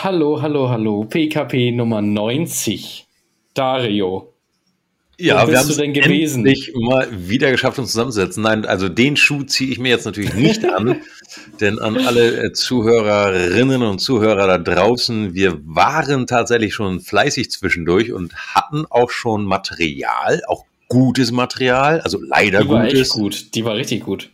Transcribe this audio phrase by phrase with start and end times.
[0.00, 1.04] Hallo, hallo, hallo.
[1.04, 3.04] PKP Nummer 90.
[3.52, 4.32] Dario.
[5.18, 8.44] Ja, Wo wir haben es endlich mal wieder geschafft, uns zusammenzusetzen.
[8.44, 11.00] Nein, also den Schuh ziehe ich mir jetzt natürlich nicht an,
[11.60, 18.12] denn an alle äh, Zuhörerinnen und Zuhörer da draußen, wir waren tatsächlich schon fleißig zwischendurch
[18.12, 23.00] und hatten auch schon Material, auch gutes Material, also leider die war gutes.
[23.00, 24.30] Echt gut, die war richtig gut.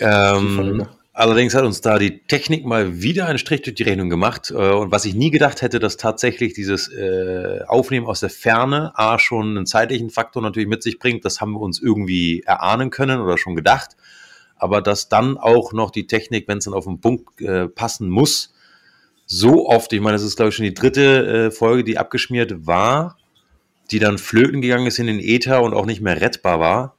[0.00, 0.86] Ähm,
[1.16, 4.50] Allerdings hat uns da die Technik mal wieder einen Strich durch die Rechnung gemacht.
[4.50, 8.90] Äh, und was ich nie gedacht hätte, dass tatsächlich dieses äh, Aufnehmen aus der Ferne
[8.96, 12.90] A schon einen zeitlichen Faktor natürlich mit sich bringt, das haben wir uns irgendwie erahnen
[12.90, 13.96] können oder schon gedacht.
[14.56, 18.10] Aber dass dann auch noch die Technik, wenn es dann auf den Punkt äh, passen
[18.10, 18.52] muss,
[19.24, 23.16] so oft, ich meine, das ist glaube ich schon die dritte Folge, die abgeschmiert war,
[23.90, 26.93] die dann flöten gegangen ist in den Äther und auch nicht mehr rettbar war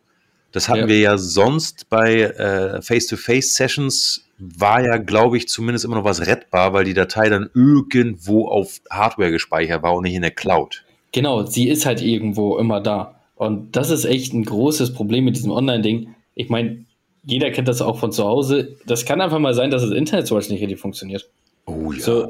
[0.55, 0.87] das hatten ja.
[0.87, 6.71] wir ja sonst bei äh, Face-to-Face-Sessions, war ja, glaube ich, zumindest immer noch was rettbar,
[6.71, 10.85] weil die Datei dann irgendwo auf Hardware gespeichert war und nicht in der Cloud.
[11.11, 13.19] Genau, sie ist halt irgendwo immer da.
[13.35, 16.15] Und das ist echt ein großes Problem mit diesem Online-Ding.
[16.35, 16.85] Ich meine,
[17.25, 18.77] jeder kennt das auch von zu Hause.
[18.85, 21.29] Das kann einfach mal sein, dass das Internet zum Beispiel nicht richtig funktioniert.
[21.65, 21.99] Oh ja.
[21.99, 22.29] So,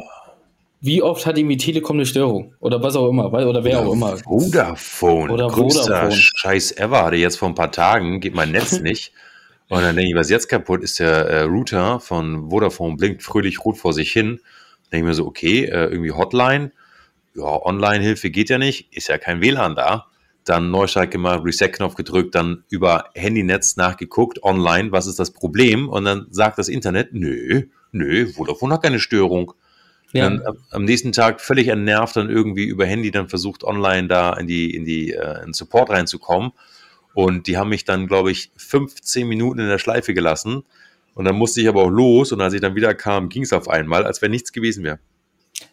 [0.86, 2.54] wie oft hat irgendwie Telekom eine Störung?
[2.60, 4.18] Oder was auch immer, oder wer auch immer.
[4.18, 5.34] Vodafone.
[5.34, 6.12] Oder Größter Vodafone.
[6.12, 9.12] Scheiß ever hatte jetzt vor ein paar Tagen, geht mein Netz nicht.
[9.68, 13.66] Und dann denke ich, was jetzt kaputt ist, der äh, Router von Vodafone blinkt fröhlich
[13.66, 14.40] rot vor sich hin.
[14.84, 16.72] Dann denke ich mir so, okay, äh, irgendwie Hotline.
[17.34, 20.06] Ja, Online-Hilfe geht ja nicht, ist ja kein WLAN da.
[20.46, 25.90] Dann Neustart gemacht, Reset-Knopf gedrückt, dann über Handynetz nachgeguckt, online, was ist das Problem?
[25.90, 29.54] Und dann sagt das Internet, nö, nö, Vodafone hat keine Störung.
[30.16, 30.30] Ja.
[30.30, 34.48] Dann am nächsten Tag völlig entnervt dann irgendwie über Handy dann versucht online da in
[34.48, 36.54] die in die äh, in Support reinzukommen
[37.14, 40.64] und die haben mich dann glaube ich 15 Minuten in der Schleife gelassen
[41.16, 43.52] und dann musste ich aber auch los und als ich dann wieder kam, ging es
[43.52, 45.00] auf einmal, als wenn nichts gewesen wäre.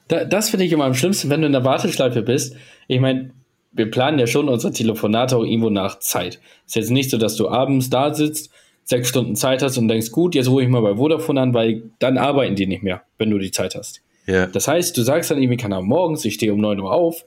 [0.09, 2.57] Da, das finde ich immer am schlimmsten, wenn du in der Warteschleife bist.
[2.89, 3.31] Ich meine,
[3.71, 6.41] wir planen ja schon unsere Telefonate auch irgendwo nach Zeit.
[6.67, 8.51] Ist jetzt nicht so, dass du abends da sitzt,
[8.83, 11.91] sechs Stunden Zeit hast und denkst, gut, jetzt rufe ich mal bei Vodafone an, weil
[12.01, 14.03] dann arbeiten die nicht mehr, wenn du die Zeit hast.
[14.27, 14.47] Ja.
[14.47, 17.25] Das heißt, du sagst dann irgendwie, kann er morgens, ich stehe um 9 Uhr auf,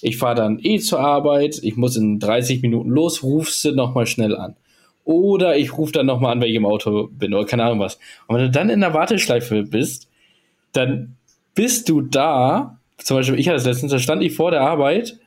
[0.00, 4.06] ich fahre dann eh zur Arbeit, ich muss in 30 Minuten los, rufst du nochmal
[4.06, 4.56] schnell an.
[5.04, 7.98] Oder ich rufe dann nochmal an, weil ich im Auto bin oder keine Ahnung was.
[8.26, 10.08] Und wenn du dann in der Warteschleife bist,
[10.72, 11.16] dann
[11.54, 15.18] bist du da, zum Beispiel, ich hatte es letztens, da stand ich vor der Arbeit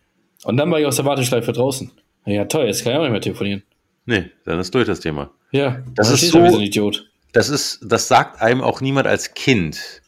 [0.43, 1.91] und dann war ich aus der Warteschleife draußen.
[2.25, 3.63] Ja, toll, jetzt kann ich auch nicht mehr telefonieren.
[4.05, 5.31] Nee, dann ist durch das Thema.
[5.51, 7.09] Ja, das ist so, ein Idiot.
[7.33, 10.00] Das ist, das sagt einem auch niemand als Kind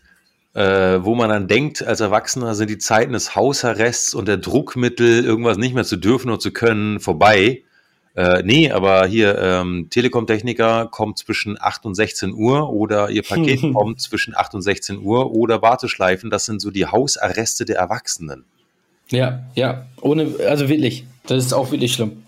[0.54, 5.26] äh, wo man dann denkt, als Erwachsener sind die Zeiten des Hausarrests und der Druckmittel,
[5.26, 7.64] irgendwas nicht mehr zu dürfen oder zu können, vorbei.
[8.16, 13.62] Äh, nee, aber hier ähm, Telekom-Techniker kommt zwischen 8 und 16 Uhr oder ihr Paket
[13.74, 18.46] kommt zwischen 8 und 16 Uhr oder Warteschleifen, das sind so die Hausarreste der Erwachsenen.
[19.10, 22.24] Ja, ja, ohne, also wirklich, das ist auch wirklich schlimm.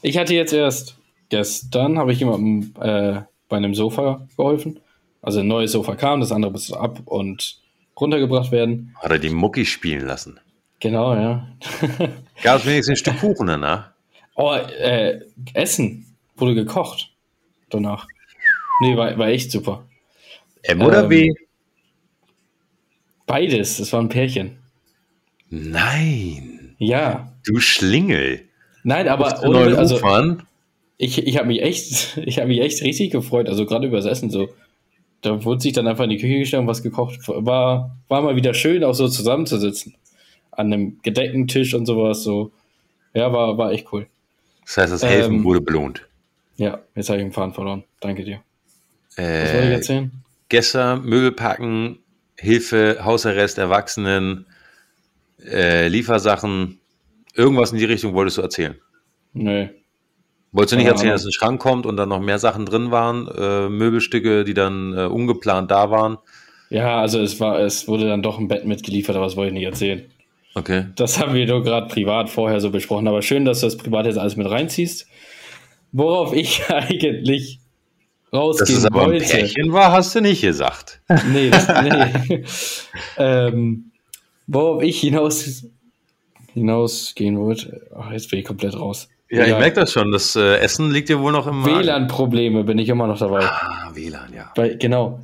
[0.00, 0.96] Ich hatte jetzt erst
[1.28, 4.80] gestern, habe ich jemandem äh, bei einem Sofa geholfen.
[5.20, 7.58] Also ein neues Sofa kam, das andere bis ab und
[7.98, 8.94] runtergebracht werden.
[9.00, 10.38] Hat er die Mucki spielen lassen?
[10.80, 11.48] Genau, ja.
[12.42, 13.90] Gab es wenigstens ein Stück Kuchen danach?
[14.34, 15.20] Oh, äh,
[15.54, 17.12] Essen wurde gekocht
[17.70, 18.06] danach.
[18.80, 19.86] Nee, war, war echt super.
[20.62, 21.34] M oder ähm, W?
[23.26, 24.58] Beides, es war ein Pärchen.
[25.48, 26.76] Nein.
[26.78, 27.32] Ja.
[27.44, 28.42] Du Schlingel.
[28.84, 30.00] Nein, aber ohne, also,
[30.98, 34.06] ich, ich habe mich echt, ich habe mich echt richtig gefreut, also gerade über das
[34.06, 34.48] Essen so
[35.22, 37.18] da wurde sich dann einfach in die Küche gestellt und was gekocht.
[37.26, 39.94] War, war mal wieder schön, auch so zusammenzusitzen.
[40.50, 42.22] An einem gedeckten Tisch und sowas.
[42.22, 42.52] So.
[43.14, 44.06] Ja, war, war echt cool.
[44.64, 46.06] Das heißt, das Helfen ähm, wurde belohnt.
[46.56, 47.84] Ja, jetzt habe ich den Faden verloren.
[48.00, 48.40] Danke dir.
[49.16, 50.12] Äh, was wollte ich erzählen?
[50.48, 51.98] Gestern Möbel packen,
[52.36, 54.46] Hilfe, Hausarrest, Erwachsenen,
[55.44, 56.78] äh, Liefersachen.
[57.34, 58.76] Irgendwas in die Richtung wolltest du erzählen?
[59.32, 59.70] Nee.
[60.52, 63.28] Wolltest du nicht erzählen, dass ein Schrank kommt und dann noch mehr Sachen drin waren,
[63.28, 66.18] äh, Möbelstücke, die dann äh, ungeplant da waren?
[66.70, 69.54] Ja, also es war, es wurde dann doch ein Bett mitgeliefert, aber das wollte ich
[69.54, 70.04] nicht erzählen.
[70.54, 70.86] Okay.
[70.96, 74.06] Das haben wir nur gerade privat vorher so besprochen, aber schön, dass du das privat
[74.06, 75.06] jetzt alles mit reinziehst.
[75.92, 77.60] Worauf ich eigentlich
[78.32, 79.24] rausgehen Dass es aber wollte.
[79.24, 81.00] ein Pärchen war, hast du nicht gesagt.
[81.32, 82.44] Nee, das, nee.
[83.18, 83.92] ähm,
[84.46, 85.66] worauf ich hinaus,
[86.54, 89.08] hinausgehen wollte, ach, jetzt bin ich komplett raus.
[89.28, 90.12] Ja, ich merke das schon.
[90.12, 93.44] Das äh, Essen liegt dir wohl noch im WLAN-Probleme bin ich immer noch dabei.
[93.44, 94.52] Ah, WLAN, ja.
[94.54, 95.20] Weil, genau.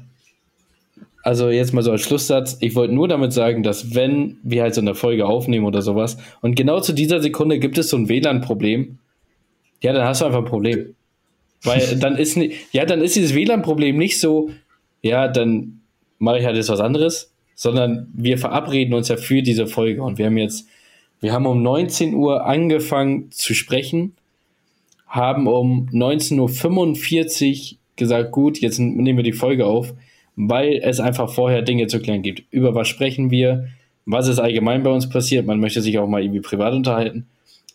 [1.23, 2.57] Also jetzt mal so als Schlusssatz.
[2.61, 6.17] Ich wollte nur damit sagen, dass wenn wir halt so eine Folge aufnehmen oder sowas
[6.41, 8.99] und genau zu dieser Sekunde gibt es so ein WLAN-Problem,
[9.83, 10.97] ja, dann hast du einfach ein Problem.
[11.63, 12.37] Weil dann ist,
[12.73, 14.51] ja, dann ist dieses WLAN-Problem nicht so,
[15.01, 15.81] ja, dann
[16.19, 20.19] mache ich halt jetzt was anderes, sondern wir verabreden uns ja für diese Folge und
[20.19, 20.67] wir haben jetzt,
[21.23, 24.17] wir haben um 19 Uhr angefangen zu sprechen,
[25.07, 29.95] haben um 19.45 Uhr gesagt, gut, jetzt nehmen wir die Folge auf,
[30.35, 32.43] weil es einfach vorher Dinge zu klären gibt.
[32.51, 33.69] Über was sprechen wir?
[34.05, 35.47] Was ist allgemein bei uns passiert?
[35.47, 37.29] Man möchte sich auch mal irgendwie privat unterhalten.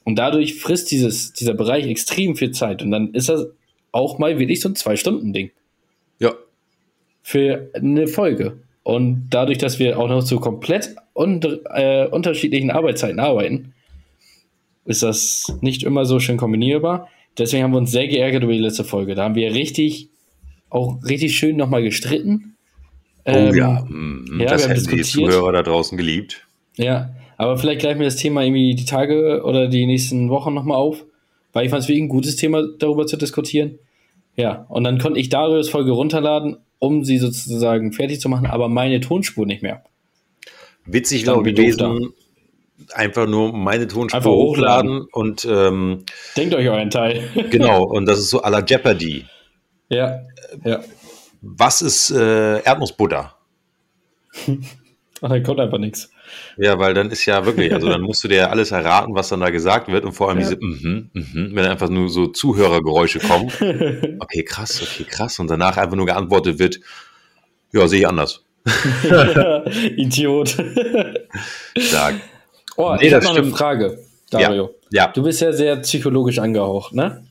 [0.03, 2.83] Und dadurch frisst dieses, dieser Bereich extrem viel Zeit.
[2.83, 3.47] Und dann ist das
[3.93, 5.51] auch mal wirklich so ein Zwei-Stunden-Ding.
[6.19, 6.33] Ja.
[7.23, 8.57] Für eine Folge.
[8.88, 11.42] Und dadurch, dass wir auch noch zu komplett un
[11.74, 13.74] äh, unterschiedlichen Arbeitszeiten arbeiten,
[14.86, 17.10] ist das nicht immer so schön kombinierbar.
[17.38, 19.13] Deswegen haben wir uns sehr geärgert über die letzte Folge.
[19.13, 20.07] Da haben wir richtig,
[20.69, 22.56] auch richtig schön nochmal gestritten.
[23.25, 24.39] Oh ähm, ja, mhm.
[24.39, 26.48] ja, das hätten die Zuhörer da draußen geliebt.
[26.78, 30.78] Ja, aber vielleicht greifen wir das Thema irgendwie die Tage oder die nächsten Wochen nochmal
[30.78, 31.04] auf,
[31.51, 33.80] weil ich fand es wirklich ein gutes Thema, darüber zu diskutieren.
[34.38, 38.69] Ja, und dann konnte ich Darius Folge runterladen, um sie sozusagen fertig zu machen, aber
[38.69, 39.83] meine Tonspur nicht mehr.
[40.85, 42.13] Witzig wäre gewesen,
[42.94, 47.29] einfach nur meine Tonspur einfach hochladen, hochladen und ähm, denkt euch euren Teil.
[47.50, 49.25] genau, und das ist so à la Jeopardy.
[49.89, 50.21] Ja,
[50.63, 50.81] ja.
[51.41, 53.35] Was ist äh, Erdnussbutter?
[55.21, 56.12] Ach, dann kommt einfach nichts.
[56.57, 59.29] Ja, weil dann ist ja wirklich, also dann musst du dir ja alles erraten, was
[59.29, 60.50] dann da gesagt wird und vor allem ja.
[60.50, 63.51] diese, mhm, mhm, wenn einfach nur so Zuhörergeräusche kommen.
[64.19, 65.39] Okay, krass, okay, krass.
[65.39, 66.79] Und danach einfach nur geantwortet wird,
[67.71, 68.44] ja, sehe ich anders.
[69.95, 70.57] Idiot.
[71.77, 72.15] Sag.
[72.75, 74.74] Oh, nee, ich habe noch eine Frage, Dario.
[74.89, 75.12] Ja, ja.
[75.13, 77.24] Du bist ja sehr psychologisch angehaucht, ne?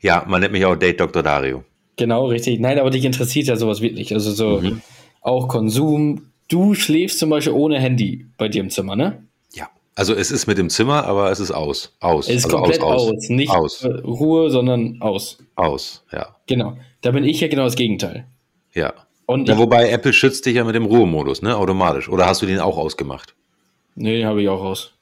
[0.00, 1.22] Ja, man nennt mich auch Date Dr.
[1.22, 1.64] Dario.
[1.96, 2.60] Genau, richtig.
[2.60, 4.14] Nein, aber dich interessiert ja sowas wirklich.
[4.14, 4.80] Also so mhm.
[5.20, 6.29] auch Konsum.
[6.50, 9.22] Du schläfst zum Beispiel ohne Handy bei dir im Zimmer, ne?
[9.54, 9.70] Ja.
[9.94, 11.96] Also es ist mit dem Zimmer, aber es ist aus.
[12.00, 12.28] Aus.
[12.28, 13.12] Es ist also komplett aus, aus.
[13.12, 13.28] aus.
[13.30, 13.84] Nicht aus.
[13.84, 15.38] Ruhe, sondern aus.
[15.54, 16.34] Aus, ja.
[16.48, 16.76] Genau.
[17.02, 18.26] Da bin ich ja genau das Gegenteil.
[18.74, 18.92] Ja.
[19.26, 21.56] Und ja, wobei Apple schützt dich ja mit dem Ruhemodus, ne?
[21.56, 22.08] Automatisch.
[22.08, 23.36] Oder hast du den auch ausgemacht?
[23.94, 24.92] Nee, habe ich auch aus.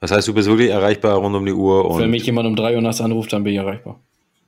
[0.00, 1.90] Das heißt, du bist wirklich erreichbar rund um die Uhr.
[1.90, 4.00] Und Wenn mich jemand um drei Uhr nachts anruft, dann bin ich erreichbar.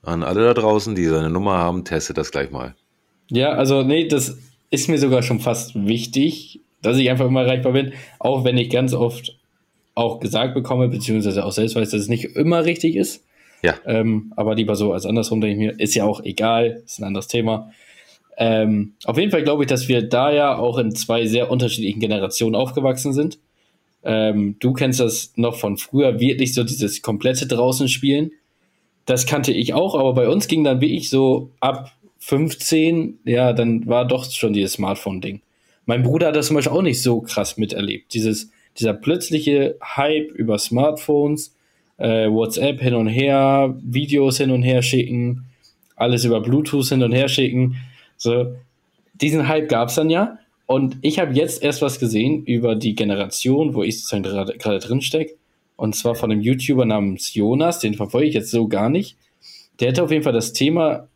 [0.03, 2.75] An alle da draußen, die seine Nummer haben, testet das gleich mal.
[3.29, 4.39] Ja, also nee, das
[4.71, 8.71] ist mir sogar schon fast wichtig, dass ich einfach immer erreichbar bin, auch wenn ich
[8.71, 9.37] ganz oft
[9.95, 13.25] auch gesagt bekomme, beziehungsweise auch selbst weiß, dass es nicht immer richtig ist.
[13.63, 13.75] Ja.
[13.85, 17.05] Ähm, aber lieber so als andersrum, denke ich mir, ist ja auch egal, ist ein
[17.05, 17.73] anderes Thema.
[18.37, 21.99] Ähm, auf jeden Fall glaube ich, dass wir da ja auch in zwei sehr unterschiedlichen
[21.99, 23.41] Generationen aufgewachsen sind.
[24.05, 28.31] Ähm, du kennst das noch von früher, wirklich so dieses komplette draußen spielen.
[29.07, 33.87] Das kannte ich auch, aber bei uns ging dann wirklich so ab 15, ja, dann
[33.87, 35.41] war doch schon dieses Smartphone-Ding.
[35.87, 38.13] Mein Bruder hat das zum Beispiel auch nicht so krass miterlebt.
[38.13, 41.55] Dieses, dieser plötzliche Hype über Smartphones,
[41.97, 45.47] äh, WhatsApp hin und her, Videos hin und her schicken,
[45.97, 47.77] alles über Bluetooth hin und her schicken.
[48.17, 48.55] So,
[49.15, 50.39] diesen Hype gab es dann ja.
[50.67, 54.23] Und ich habe jetzt erst was gesehen über die Generation, wo ich sozusagen
[54.59, 55.37] gerade drin stecke.
[55.77, 59.17] Und zwar von einem YouTuber namens Jonas, den verfolge ich jetzt so gar nicht.
[59.81, 61.09] Der hat auf jeden Fall das Thema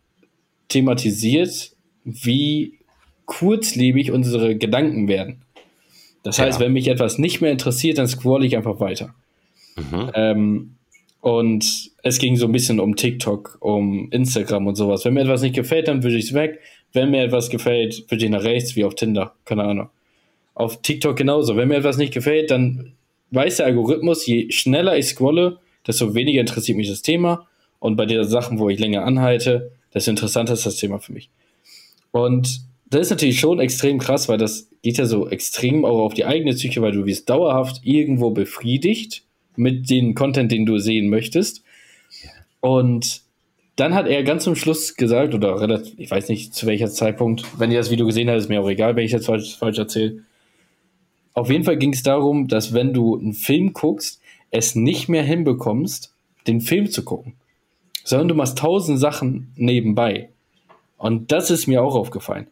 [0.69, 1.73] thematisiert,
[2.05, 2.79] wie
[3.26, 5.43] kurzlebig unsere Gedanken werden.
[6.23, 6.67] Das heißt, ja.
[6.67, 9.14] wenn mich etwas nicht mehr interessiert, dann scroll ich einfach weiter.
[9.76, 10.11] Mhm.
[10.14, 10.75] Ähm,
[11.20, 15.05] und es ging so ein bisschen um TikTok, um Instagram und sowas.
[15.05, 16.61] Wenn mir etwas nicht gefällt, dann würde ich es weg.
[16.93, 19.35] Wenn mir etwas gefällt, würde ich nach rechts, wie auf Tinder.
[19.44, 19.88] Keine Ahnung.
[20.55, 21.56] Auf TikTok genauso.
[21.56, 22.93] Wenn mir etwas nicht gefällt, dann
[23.31, 27.46] weiß der Algorithmus, je schneller ich scrolle, desto weniger interessiert mich das Thema.
[27.79, 31.31] Und bei den Sachen, wo ich länger anhalte, desto interessanter ist das Thema für mich.
[32.11, 36.15] Und das ist natürlich schon extrem krass, weil das geht ja so extrem auch auf
[36.15, 39.22] die eigene Psyche, weil du wirst dauerhaft irgendwo befriedigt
[39.56, 41.63] mit dem Content, den du sehen möchtest.
[42.61, 43.22] Und
[43.77, 47.44] dann hat er ganz zum Schluss gesagt, oder relativ, ich weiß nicht zu welcher Zeitpunkt,
[47.58, 49.79] wenn ihr das Video gesehen habt, ist mir auch egal, wenn ich jetzt falsch, falsch
[49.79, 50.22] erzähle.
[51.34, 54.20] Auf jeden Fall ging es darum, dass wenn du einen Film guckst,
[54.51, 56.13] es nicht mehr hinbekommst,
[56.46, 57.34] den Film zu gucken,
[58.05, 60.31] sondern du machst tausend Sachen nebenbei.
[60.99, 62.47] Und das ist mir auch aufgefallen.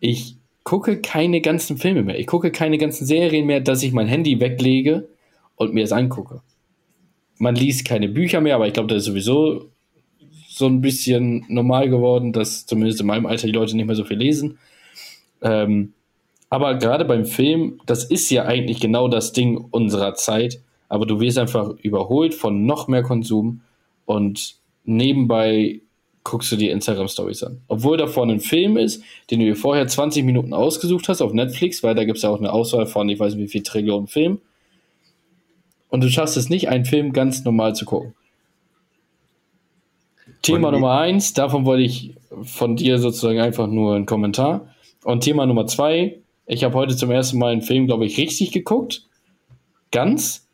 [0.00, 2.18] Ich gucke keine ganzen Filme mehr.
[2.18, 5.08] Ich gucke keine ganzen Serien mehr, dass ich mein Handy weglege
[5.56, 6.42] und mir es angucke.
[7.38, 9.70] Man liest keine Bücher mehr, aber ich glaube, das ist sowieso
[10.48, 14.04] so ein bisschen normal geworden, dass zumindest in meinem Alter die Leute nicht mehr so
[14.04, 14.58] viel lesen.
[15.40, 15.92] Ähm,
[16.50, 21.20] aber gerade beim Film, das ist ja eigentlich genau das Ding unserer Zeit, aber du
[21.20, 23.60] wirst einfach überholt von noch mehr Konsum
[24.08, 25.82] und nebenbei
[26.24, 27.60] guckst du dir Instagram-Stories an.
[27.68, 31.34] Obwohl da vorne ein Film ist, den du dir vorher 20 Minuten ausgesucht hast auf
[31.34, 33.62] Netflix, weil da gibt es ja auch eine Auswahl von, ich weiß nicht wie viel
[33.62, 34.40] Trillionen Filmen.
[35.90, 38.14] Und du schaffst es nicht, einen Film ganz normal zu gucken.
[40.40, 44.74] Thema Nummer eins, davon wollte ich von dir sozusagen einfach nur einen Kommentar.
[45.04, 48.52] Und Thema Nummer zwei, Ich habe heute zum ersten Mal einen Film, glaube ich, richtig
[48.52, 49.06] geguckt.
[49.90, 50.48] Ganz.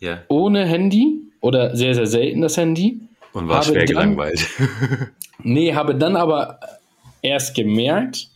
[0.00, 0.22] Ja.
[0.28, 3.00] Ohne Handy oder sehr, sehr selten das Handy.
[3.32, 4.46] Und war Habe schwer dann- gelangweilt.
[5.44, 6.58] Nee, habe dann aber
[7.22, 8.28] erst gemerkt,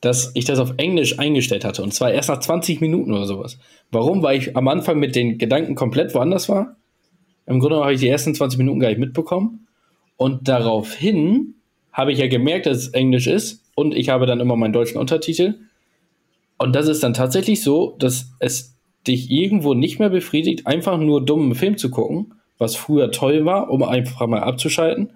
[0.00, 1.82] dass ich das auf Englisch eingestellt hatte.
[1.82, 3.58] Und zwar erst nach 20 Minuten oder sowas.
[3.90, 4.22] Warum?
[4.22, 6.76] Weil ich am Anfang mit den Gedanken komplett woanders war.
[7.44, 9.66] Im Grunde habe ich die ersten 20 Minuten gar nicht mitbekommen.
[10.16, 11.54] Und daraufhin
[11.92, 13.62] habe ich ja gemerkt, dass es Englisch ist.
[13.74, 15.58] Und ich habe dann immer meinen deutschen Untertitel.
[16.56, 18.77] Und das ist dann tatsächlich so, dass es
[19.08, 23.70] dich irgendwo nicht mehr befriedigt, einfach nur dummen Film zu gucken, was früher toll war,
[23.70, 25.10] um einfach mal abzuschalten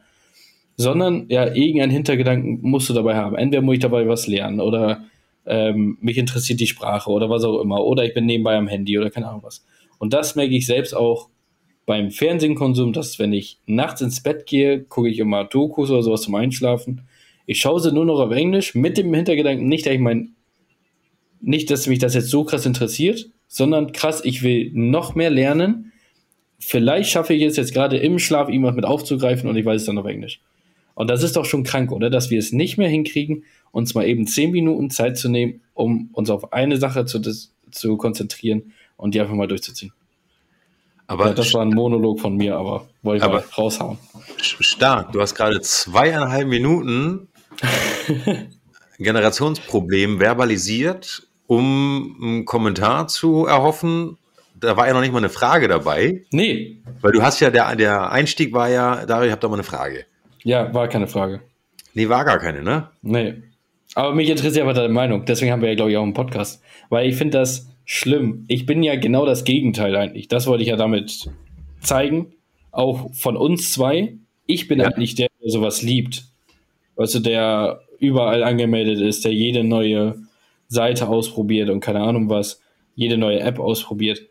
[0.76, 3.36] sondern ja, irgendeinen Hintergedanken musst du dabei haben.
[3.36, 5.04] Entweder muss ich dabei was lernen oder
[5.46, 7.84] ähm, mich interessiert die Sprache oder was auch immer.
[7.84, 9.64] Oder ich bin nebenbei am Handy oder keine Ahnung was.
[9.98, 11.28] Und das merke ich selbst auch
[11.84, 16.22] beim Fernsehkonsum, dass wenn ich nachts ins Bett gehe, gucke ich immer Dokus oder sowas
[16.22, 17.02] zum Einschlafen.
[17.46, 20.34] Ich schaue sie nur noch auf Englisch mit dem Hintergedanken, nicht, dass ich mein,
[21.40, 25.92] nicht, dass mich das jetzt so krass interessiert, sondern krass, ich will noch mehr lernen.
[26.58, 29.86] Vielleicht schaffe ich es jetzt gerade im Schlaf, irgendwas mit aufzugreifen und ich weiß es
[29.86, 30.40] dann auf Englisch.
[30.94, 32.08] Und das ist doch schon krank, oder?
[32.08, 36.08] Dass wir es nicht mehr hinkriegen, uns mal eben zehn Minuten Zeit zu nehmen, um
[36.14, 37.20] uns auf eine Sache zu,
[37.70, 39.92] zu konzentrieren und die einfach mal durchzuziehen.
[41.06, 43.98] Aber ja, das war ein Monolog von mir, aber wollte ich Aber- mal raushauen.
[44.40, 45.12] st- stark.
[45.12, 47.28] Du hast gerade zweieinhalb Minuten
[48.98, 54.16] Generationsproblem verbalisiert, um einen Kommentar zu erhoffen.
[54.58, 57.74] Da war ja noch nicht mal eine Frage dabei, Nee, weil du hast ja, der,
[57.76, 60.04] der Einstieg war ja, da, ich habe da mal eine Frage.
[60.44, 61.40] ja, war keine Frage.
[61.94, 62.88] Nee, war gar keine, ne?
[63.02, 63.34] Nee.
[63.94, 65.24] Aber mich interessiert aber deine Meinung.
[65.26, 66.62] Deswegen haben wir ja, glaube ich, auch einen Podcast.
[66.88, 68.44] Weil ich finde das schlimm.
[68.48, 70.28] Ich bin ja genau das Gegenteil eigentlich.
[70.28, 71.28] Das wollte ich ja damit
[71.80, 72.32] zeigen.
[72.70, 74.14] Auch von uns zwei.
[74.46, 74.86] Ich bin Ja.
[74.86, 76.24] eigentlich der, der sowas liebt.
[76.96, 80.14] Weißt du, der überall angemeldet ist, der jede neue
[80.72, 82.60] Seite ausprobiert und keine Ahnung was,
[82.94, 84.22] jede neue App ausprobiert.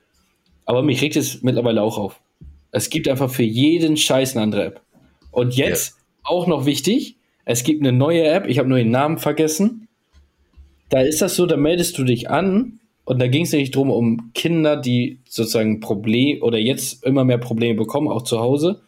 [0.66, 2.22] Aber mich regt es mittlerweile auch auf.
[2.72, 4.82] Es gibt einfach für jeden Scheiß eine andere App.
[5.32, 9.18] Und jetzt auch noch wichtig, es gibt eine neue App, ich habe nur den Namen
[9.18, 9.88] vergessen.
[10.90, 13.90] Da ist das so, da meldest du dich an und da ging es nicht drum
[13.90, 18.82] um Kinder, die sozusagen Probleme oder jetzt immer mehr Probleme bekommen, auch zu Hause.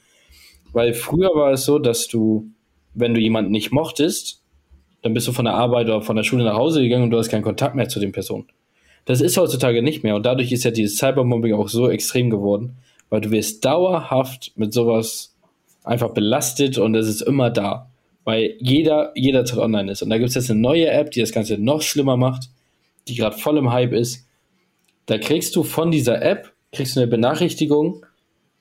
[0.71, 2.49] Weil früher war es so, dass du,
[2.93, 4.42] wenn du jemanden nicht mochtest,
[5.03, 7.17] dann bist du von der Arbeit oder von der Schule nach Hause gegangen und du
[7.17, 8.47] hast keinen Kontakt mehr zu den Personen.
[9.05, 12.77] Das ist heutzutage nicht mehr und dadurch ist ja dieses Cybermobbing auch so extrem geworden,
[13.09, 15.35] weil du wirst dauerhaft mit sowas
[15.83, 17.89] einfach belastet und es ist immer da,
[18.23, 20.01] weil jeder jederzeit online ist.
[20.01, 22.49] Und da gibt es jetzt eine neue App, die das Ganze noch schlimmer macht,
[23.09, 24.25] die gerade voll im Hype ist.
[25.05, 28.05] Da kriegst du von dieser App, kriegst du eine Benachrichtigung,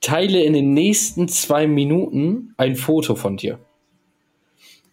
[0.01, 3.59] teile in den nächsten zwei Minuten ein Foto von dir.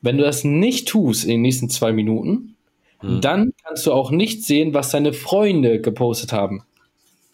[0.02, 2.56] Wenn du das nicht tust in den nächsten zwei Minuten,
[3.00, 3.20] Hm.
[3.20, 6.62] dann kannst du auch nicht sehen, was deine Freunde gepostet haben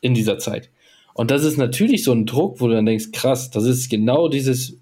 [0.01, 0.71] in dieser Zeit.
[1.15, 4.29] Und das ist natürlich so ein Druck, wo du dann denkst, krass, das ist genau
[4.29, 4.79] dieses,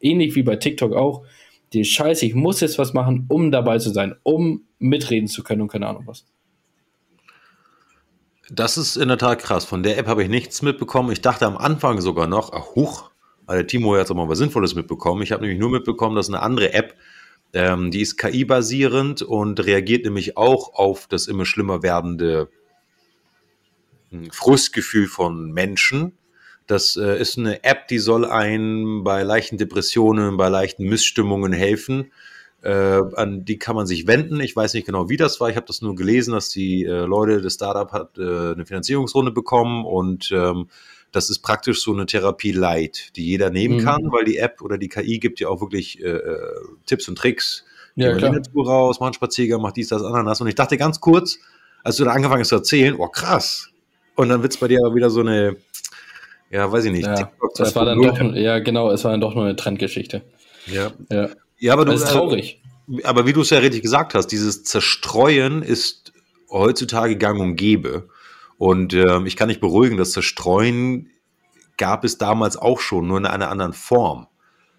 [0.00, 1.24] ähnlich wie bei TikTok auch,
[1.72, 5.62] die Scheiße, ich muss jetzt was machen, um dabei zu sein, um mitreden zu können
[5.62, 6.26] und keine Ahnung was.
[8.50, 9.64] Das ist in der Tat krass.
[9.64, 11.10] Von der App habe ich nichts mitbekommen.
[11.10, 13.10] Ich dachte am Anfang sogar noch, ach huch,
[13.48, 15.22] der Timo hat jetzt auch mal was Sinnvolles mitbekommen.
[15.22, 16.94] Ich habe nämlich nur mitbekommen, dass eine andere App,
[17.56, 22.50] ähm, die ist KI-basierend und reagiert nämlich auch auf das immer schlimmer werdende
[24.10, 26.12] hm, Frustgefühl von Menschen.
[26.66, 32.12] Das äh, ist eine App, die soll einem bei leichten Depressionen, bei leichten Missstimmungen helfen.
[32.60, 34.38] Äh, an die kann man sich wenden.
[34.40, 35.48] Ich weiß nicht genau, wie das war.
[35.48, 39.30] Ich habe das nur gelesen, dass die äh, Leute, das Startup hat äh, eine Finanzierungsrunde
[39.30, 40.68] bekommen und ähm,
[41.12, 43.84] das ist praktisch so eine Therapie light, die jeder nehmen Mhm.
[43.84, 46.38] kann, weil die App oder die KI gibt ja auch wirklich äh, äh,
[46.86, 47.64] Tipps und Tricks.
[47.94, 50.40] Ja, Geh mal Natur raus, mach einen Spaziergang, mach dies, das, Ananas.
[50.40, 51.38] Und ich dachte ganz kurz,
[51.82, 53.70] als du da angefangen hast zu erzählen, oh krass.
[54.16, 55.56] Und dann wird's bei dir aber wieder so eine,
[56.50, 57.06] ja, weiß ich nicht.
[57.06, 58.06] Ja, das war dann 2.0.
[58.32, 60.22] doch, ja genau, es war dann doch nur eine Trendgeschichte.
[60.66, 62.60] Ja, Ja, ja aber du, das ist traurig.
[63.04, 66.12] aber wie du es ja richtig gesagt hast, dieses Zerstreuen ist
[66.50, 68.08] heutzutage gang und gäbe.
[68.58, 71.10] Und ähm, ich kann nicht beruhigen, das Zerstreuen
[71.76, 74.26] gab es damals auch schon, nur in einer anderen Form.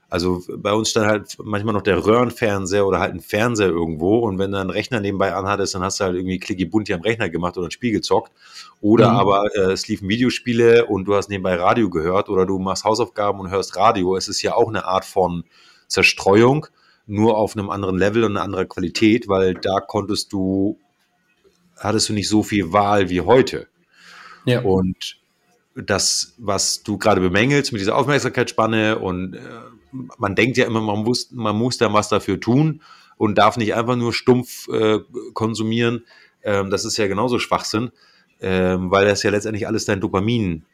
[0.10, 4.40] Also bei uns stand halt manchmal noch der Röhrenfernseher oder halt ein Fernseher irgendwo und
[4.40, 7.30] wenn du einen Rechner nebenbei anhattest, dann hast du halt irgendwie Klicki Bunti am Rechner
[7.30, 8.32] gemacht oder ein Spiel gezockt.
[8.80, 9.18] Oder Mhm.
[9.18, 13.42] aber äh, es liefen Videospiele und du hast nebenbei Radio gehört oder du machst Hausaufgaben
[13.42, 14.16] und hörst Radio.
[14.16, 15.44] Es ist ja auch eine Art von
[15.88, 16.68] Zerstreuung,
[17.06, 20.80] nur auf einem anderen Level und einer anderen Qualität, weil da konntest du,
[21.80, 23.68] hattest du nicht so viel Wahl wie heute.
[24.46, 25.18] Ja, Und
[25.76, 29.40] das, was du gerade bemängelst mit dieser Aufmerksamkeitsspanne und äh,
[30.18, 32.82] man denkt ja immer, man muss, man muss dann was dafür tun,
[33.18, 35.00] und darf nicht einfach nur stumpf äh,
[35.34, 36.06] konsumieren.
[36.44, 37.92] Ähm, das ist ja genauso Schwachsinn,
[38.40, 40.66] ähm, weil das ja letztendlich alles dein Dopamin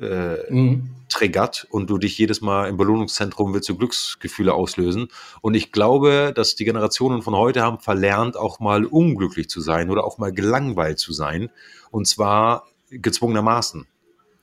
[0.00, 0.90] äh, mhm.
[1.08, 5.08] triggert und du dich jedes Mal im Belohnungszentrum willst du Glücksgefühle auslösen.
[5.40, 9.90] Und ich glaube, dass die Generationen von heute haben verlernt, auch mal unglücklich zu sein
[9.90, 11.50] oder auch mal gelangweilt zu sein.
[11.90, 13.86] Und zwar gezwungenermaßen.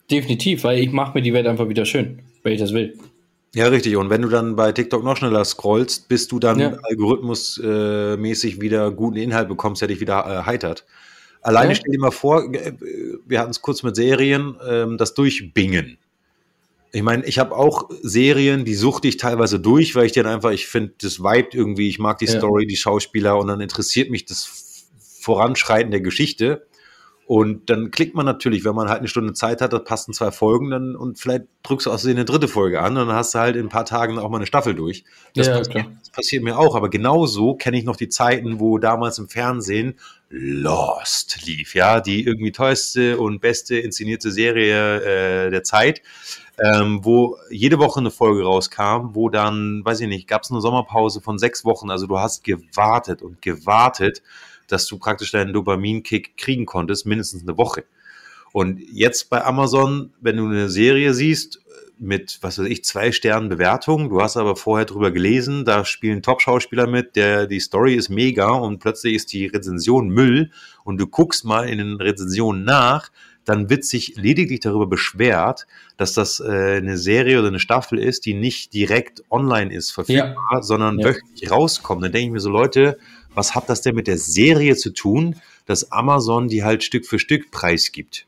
[0.10, 2.98] Definitiv, weil ich mache mir die Welt einfach wieder schön, wenn ich das will.
[3.56, 3.96] Ja, richtig.
[3.96, 6.74] Und wenn du dann bei TikTok noch schneller scrollst, bis du dann ja.
[6.82, 10.86] algorithmusmäßig äh, wieder guten Inhalt bekommst, der dich wieder äh, heitert.
[11.44, 11.76] Alleine ja.
[11.76, 12.74] stell dir mal vor, äh,
[13.26, 15.98] wir hatten es kurz mit Serien, ähm, das Durchbingen.
[16.96, 20.52] Ich meine, ich habe auch Serien, die suchte ich teilweise durch, weil ich dann einfach,
[20.52, 22.38] ich finde, das Vibe irgendwie, ich mag die ja.
[22.38, 24.88] Story, die Schauspieler und dann interessiert mich das
[25.20, 26.68] Voranschreiten der Geschichte.
[27.26, 30.30] Und dann klickt man natürlich, wenn man halt eine Stunde Zeit hat, da passen zwei
[30.30, 33.40] Folgen dann und vielleicht drückst du aus eine dritte Folge an und dann hast du
[33.40, 35.06] halt in ein paar Tagen auch mal eine Staffel durch.
[35.34, 38.78] Das, ja, passiert, das passiert, mir auch, aber genauso kenne ich noch die Zeiten, wo
[38.78, 39.96] damals im Fernsehen
[40.36, 46.02] Lost lief, ja, die irgendwie teuerste und beste inszenierte Serie äh, der Zeit.
[46.64, 50.62] Ähm, wo jede Woche eine Folge rauskam, wo dann, weiß ich nicht, gab es eine
[50.62, 51.90] Sommerpause von sechs Wochen.
[51.90, 54.22] Also du hast gewartet und gewartet
[54.68, 57.84] dass du praktisch deinen Dopaminkick kriegen konntest, mindestens eine Woche.
[58.52, 61.62] Und jetzt bei Amazon, wenn du eine Serie siehst,
[62.00, 64.10] mit, was weiß ich, zwei Sternen Bewertung.
[64.10, 68.50] Du hast aber vorher drüber gelesen, da spielen Top-Schauspieler mit, der, die Story ist mega
[68.50, 70.52] und plötzlich ist die Rezension Müll
[70.84, 73.10] und du guckst mal in den Rezensionen nach,
[73.46, 78.26] dann wird sich lediglich darüber beschwert, dass das äh, eine Serie oder eine Staffel ist,
[78.26, 80.62] die nicht direkt online ist, verfügbar, ja.
[80.62, 81.08] sondern ja.
[81.08, 82.04] wöchentlich rauskommt.
[82.04, 82.98] Dann denke ich mir so, Leute,
[83.34, 85.36] was hat das denn mit der Serie zu tun,
[85.66, 88.28] dass Amazon die halt Stück für Stück preisgibt?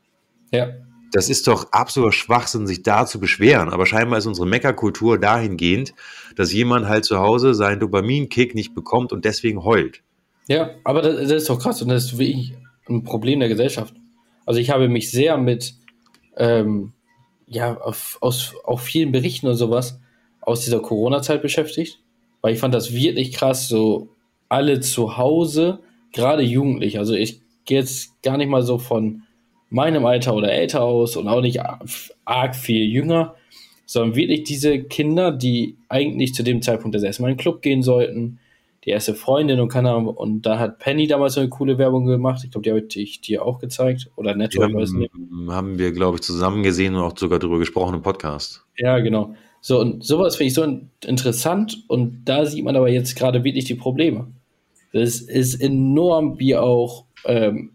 [0.50, 0.68] Ja.
[1.16, 3.70] Das ist doch absoluter Schwachsinn, sich da zu beschweren.
[3.70, 5.94] Aber scheinbar ist unsere Meckerkultur dahingehend,
[6.36, 10.02] dass jemand halt zu Hause seinen Dopaminkick nicht bekommt und deswegen heult.
[10.46, 12.52] Ja, aber das, das ist doch krass und das ist wirklich
[12.86, 13.94] ein Problem der Gesellschaft.
[14.44, 15.76] Also ich habe mich sehr mit,
[16.36, 16.92] ähm,
[17.46, 19.98] ja, auf, aus, auf vielen Berichten und sowas
[20.42, 21.98] aus dieser Corona-Zeit beschäftigt,
[22.42, 24.10] weil ich fand das wirklich krass, so
[24.50, 25.78] alle zu Hause,
[26.12, 26.98] gerade jugendlich.
[26.98, 29.22] Also ich gehe jetzt gar nicht mal so von
[29.70, 31.60] meinem Alter oder älter aus und auch nicht
[32.24, 33.34] arg viel jünger,
[33.84, 37.62] sondern wirklich diese Kinder, die eigentlich zu dem Zeitpunkt das erste Mal in den Club
[37.62, 38.38] gehen sollten,
[38.84, 42.06] die erste Freundin und keine Ahnung, und da hat Penny damals so eine coole Werbung
[42.06, 42.42] gemacht.
[42.44, 44.08] Ich glaube, die habe ich dir auch gezeigt.
[44.14, 45.10] Oder Netto, ja, weiß nicht.
[45.48, 48.64] Haben wir, glaube ich, zusammen gesehen und auch sogar darüber gesprochen im Podcast.
[48.78, 49.34] Ja, genau.
[49.60, 53.64] So, und sowas finde ich so interessant und da sieht man aber jetzt gerade wirklich
[53.64, 54.28] die Probleme.
[54.92, 57.72] Das ist enorm, wie auch ähm,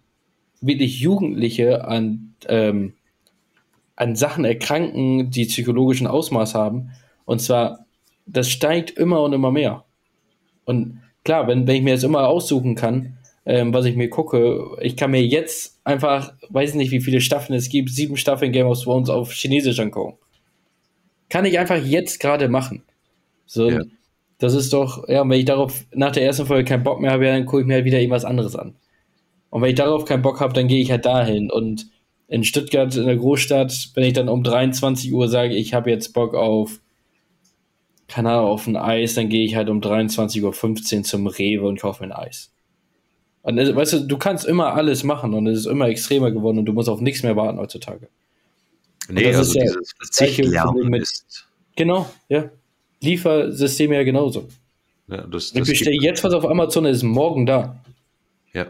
[0.62, 2.94] wirklich Jugendliche an, ähm,
[3.96, 6.92] an Sachen erkranken, die psychologischen Ausmaß haben.
[7.26, 7.86] Und zwar,
[8.26, 9.84] das steigt immer und immer mehr.
[10.66, 14.78] Und klar, wenn, wenn ich mir jetzt immer aussuchen kann, ähm, was ich mir gucke,
[14.82, 18.68] ich kann mir jetzt einfach, weiß nicht, wie viele Staffeln es gibt, sieben Staffeln Game
[18.68, 20.18] of Thrones auf Chinesisch angucken.
[21.30, 22.84] Kann ich einfach jetzt gerade machen.
[23.46, 23.82] So, ja.
[24.38, 27.26] Das ist doch, ja, wenn ich darauf nach der ersten Folge keinen Bock mehr habe,
[27.26, 28.76] dann gucke ich mir halt wieder irgendwas anderes an.
[29.52, 31.52] Und wenn ich darauf keinen Bock habe, dann gehe ich halt dahin.
[31.52, 31.88] Und
[32.28, 36.14] in Stuttgart, in der Großstadt, wenn ich dann um 23 Uhr sage, ich habe jetzt
[36.14, 36.80] Bock auf,
[38.08, 41.80] keine Ahnung, auf ein Eis, dann gehe ich halt um 23.15 Uhr zum Rewe und
[41.80, 42.52] kaufe mir ein Eis.
[43.44, 46.66] Und weißt du, du kannst immer alles machen und es ist immer extremer geworden und
[46.66, 48.08] du musst auf nichts mehr warten heutzutage.
[49.10, 51.48] Nee, also dieses Verzichtlernen ist.
[51.76, 52.50] Genau, ja.
[53.02, 54.48] Liefersystem ja genauso.
[55.08, 57.84] Ja, das, das ich bestelle jetzt was auf Amazon, ist morgen da.
[58.54, 58.68] Ja.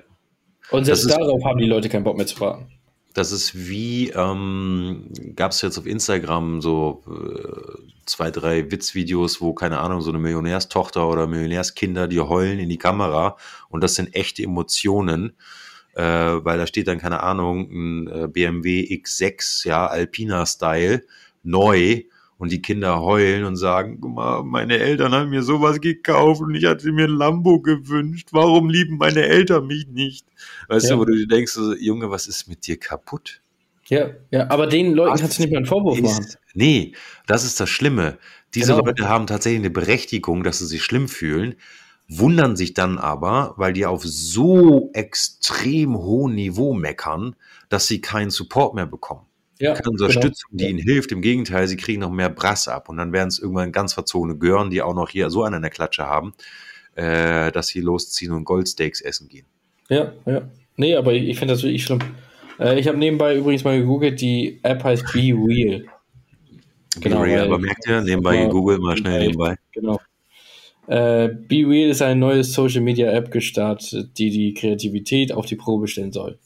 [0.72, 2.68] Und selbst ist, darauf haben die Leute keinen Bock mehr zu warten.
[3.14, 9.54] Das ist wie, ähm, gab es jetzt auf Instagram so äh, zwei, drei Witzvideos, wo,
[9.54, 13.36] keine Ahnung, so eine Millionärstochter oder Millionärskinder, die heulen in die Kamera
[13.68, 15.34] und das sind echte Emotionen,
[15.94, 21.04] äh, weil da steht dann, keine Ahnung, ein äh, BMW X6, ja, Alpina-Style,
[21.44, 22.04] neu
[22.42, 26.56] und die Kinder heulen und sagen, guck mal, meine Eltern haben mir sowas gekauft und
[26.56, 28.30] ich hatte mir ein Lambo gewünscht.
[28.32, 30.26] Warum lieben meine Eltern mich nicht?
[30.68, 30.96] Weißt ja.
[30.96, 33.44] du, wo du denkst, so, Junge, was ist mit dir kaputt?
[33.90, 36.26] Ja, ja, aber den Leuten kannst du nicht mal einen Vorwurf ist, machen.
[36.56, 36.94] Nee,
[37.28, 38.18] das ist das Schlimme.
[38.56, 38.86] Diese genau.
[38.88, 41.54] Leute haben tatsächlich eine Berechtigung, dass sie sich schlimm fühlen,
[42.08, 47.36] wundern sich dann aber, weil die auf so extrem hohem Niveau meckern,
[47.70, 49.28] dass sie keinen Support mehr bekommen
[49.62, 50.64] ja, keine Unterstützung, genau.
[50.64, 51.12] die ihnen hilft.
[51.12, 54.38] Im Gegenteil, sie kriegen noch mehr Brass ab und dann werden es irgendwann ganz verzogene
[54.38, 56.34] Gören, die auch noch hier so einen in der Klatsche haben,
[56.96, 59.46] äh, dass sie losziehen und Goldsteaks essen gehen.
[59.90, 60.42] Ja, ja.
[60.78, 62.00] Nee, aber ich, ich finde das wirklich schlimm.
[62.60, 65.86] Äh, ich habe nebenbei übrigens mal gegoogelt, die App heißt Be Real.
[67.00, 69.56] Genau, Be Real, aber merkt ihr, nebenbei genau, gegoogelt, mal schnell nebenbei.
[69.74, 70.00] Genau.
[70.88, 75.56] Äh, Be Real ist eine neue Social Media App gestartet, die die Kreativität auf die
[75.56, 76.40] Probe stellen soll.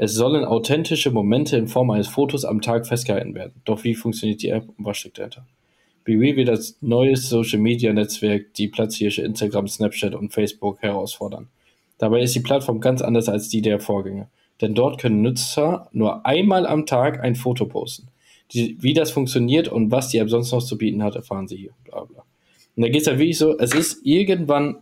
[0.00, 3.60] Es sollen authentische Momente in Form eines Fotos am Tag festgehalten werden.
[3.64, 5.44] Doch wie funktioniert die App und was steckt dahinter?
[6.04, 11.48] BeReal wird als neues Social Media Netzwerk die Platzhirsche Instagram, Snapchat und Facebook herausfordern.
[11.98, 14.28] Dabei ist die Plattform ganz anders als die der Vorgänger.
[14.60, 18.06] Denn dort können Nutzer nur einmal am Tag ein Foto posten.
[18.52, 21.56] Die, wie das funktioniert und was die App sonst noch zu bieten hat, erfahren Sie
[21.56, 21.72] hier.
[21.82, 22.22] Bla bla.
[22.76, 24.76] Und da geht es halt wirklich so, es ist irgendwann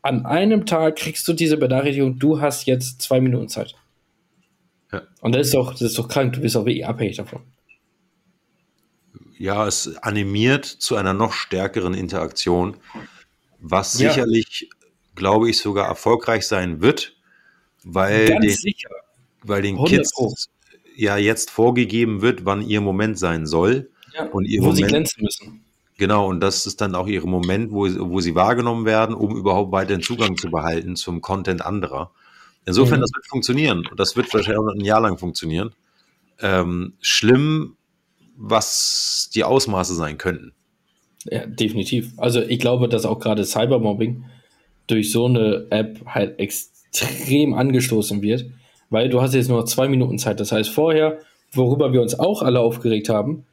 [0.00, 3.74] an einem Tag kriegst du diese Benachrichtigung, du hast jetzt zwei Minuten Zeit.
[4.92, 5.02] Ja.
[5.20, 7.42] Und das ist doch, das ist doch krank, du bist auch wirklich abhängig davon.
[9.36, 12.76] Ja, es animiert zu einer noch stärkeren Interaktion,
[13.58, 14.10] was ja.
[14.10, 14.70] sicherlich,
[15.14, 17.16] glaube ich, sogar erfolgreich sein wird,
[17.82, 18.90] weil Ganz den, sicher.
[19.42, 20.12] Weil den Kids
[20.96, 23.90] ja jetzt vorgegeben wird, wann ihr Moment sein soll.
[24.14, 25.64] Ja, und ihr wo Moment, sie glänzen müssen.
[25.96, 29.72] Genau, und das ist dann auch ihr Moment, wo, wo sie wahrgenommen werden, um überhaupt
[29.72, 32.12] weiterhin Zugang zu behalten zum Content anderer.
[32.66, 33.02] Insofern, mhm.
[33.02, 33.86] das wird funktionieren.
[33.90, 35.72] Und das wird wahrscheinlich auch ein Jahr lang funktionieren.
[36.40, 37.76] Ähm, schlimm,
[38.36, 40.52] was die Ausmaße sein könnten.
[41.24, 42.12] Ja, definitiv.
[42.16, 44.24] Also ich glaube, dass auch gerade Cybermobbing
[44.86, 48.46] durch so eine App halt extrem angestoßen wird,
[48.90, 50.40] weil du hast jetzt nur zwei Minuten Zeit.
[50.40, 51.18] Das heißt, vorher,
[51.52, 53.46] worüber wir uns auch alle aufgeregt haben,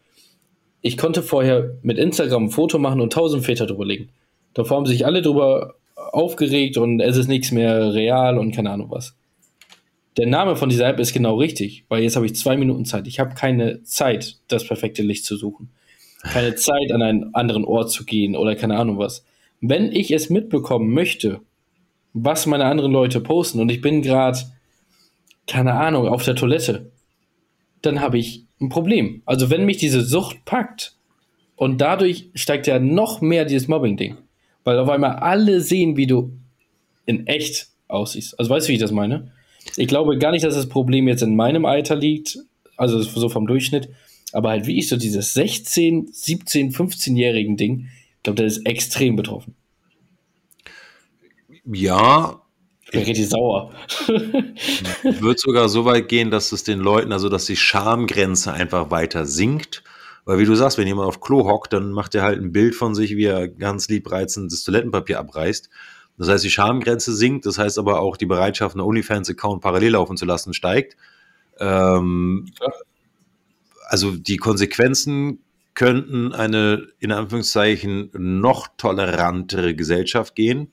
[0.82, 4.10] ich konnte vorher mit Instagram ein Foto machen und tausend Väter drüber legen.
[4.54, 5.76] Davor haben sich alle drüber
[6.14, 9.16] aufgeregt und es ist nichts mehr real und keine Ahnung was.
[10.18, 13.08] Der Name von dieser App ist genau richtig, weil jetzt habe ich zwei Minuten Zeit.
[13.08, 15.70] Ich habe keine Zeit, das perfekte Licht zu suchen.
[16.22, 19.26] Keine Zeit, an einen anderen Ort zu gehen oder keine Ahnung was.
[19.62, 21.40] Wenn ich es mitbekommen möchte,
[22.14, 24.40] was meine anderen Leute posten und ich bin gerade,
[25.48, 26.92] keine Ahnung, auf der Toilette,
[27.82, 29.22] dann habe ich ein Problem.
[29.26, 30.96] Also wenn mich diese Sucht packt
[31.56, 34.18] und dadurch steigt ja noch mehr dieses Mobbing-Ding.
[34.64, 36.32] Weil auf einmal alle sehen, wie du
[37.06, 38.40] in echt aussiehst.
[38.40, 39.32] Also weißt du, wie ich das meine?
[39.76, 42.40] Ich glaube gar nicht, dass das Problem jetzt in meinem Alter liegt,
[42.78, 43.90] also so vom Durchschnitt,
[44.34, 49.16] aber halt wie ich so dieses 16, 17, 15-jährigen Ding, ich glaube, der ist extrem
[49.16, 49.56] betroffen.
[51.66, 52.42] Ja.
[52.86, 53.74] Ich bin richtig sauer.
[55.04, 58.92] Ich würde sogar so weit gehen, dass es den Leuten, also dass die Schamgrenze einfach
[58.92, 59.84] weiter sinkt
[60.26, 62.76] weil wie du sagst, wenn jemand auf Klo hockt, dann macht er halt ein Bild
[62.76, 65.70] von sich, wie er ganz lieb reizend das Toilettenpapier abreißt.
[66.18, 70.18] Das heißt, die Schamgrenze sinkt, das heißt aber auch die Bereitschaft, einen OnlyFans-Account parallel laufen
[70.18, 70.96] zu lassen, steigt.
[71.60, 72.72] Ähm, ja.
[73.88, 75.40] Also die Konsequenzen
[75.74, 80.72] könnten eine in Anführungszeichen noch tolerantere Gesellschaft gehen,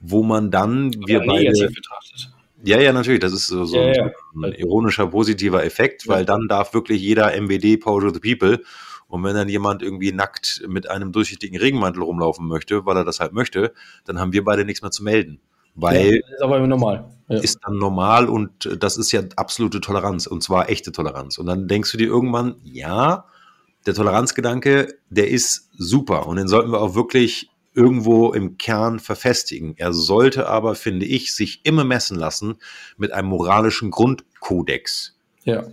[0.00, 2.33] wo man dann wir beide betrachtet.
[2.64, 3.20] Ja, ja, natürlich.
[3.20, 4.48] Das ist so, so ja, ein, ja.
[4.58, 8.62] ironischer, positiver Effekt, weil dann darf wirklich jeder MWD Power to the People.
[9.06, 13.20] Und wenn dann jemand irgendwie nackt mit einem durchsichtigen Regenmantel rumlaufen möchte, weil er das
[13.20, 13.72] halt möchte,
[14.06, 15.40] dann haben wir beide nichts mehr zu melden.
[15.74, 17.10] Weil ist aber normal.
[17.28, 17.38] Ja.
[17.38, 21.38] Ist dann normal und das ist ja absolute Toleranz und zwar echte Toleranz.
[21.38, 23.26] Und dann denkst du dir irgendwann, ja,
[23.86, 29.74] der Toleranzgedanke, der ist super und den sollten wir auch wirklich irgendwo im Kern verfestigen.
[29.76, 32.56] Er sollte aber, finde ich, sich immer messen lassen
[32.96, 35.16] mit einem moralischen Grundkodex.
[35.44, 35.64] Ja.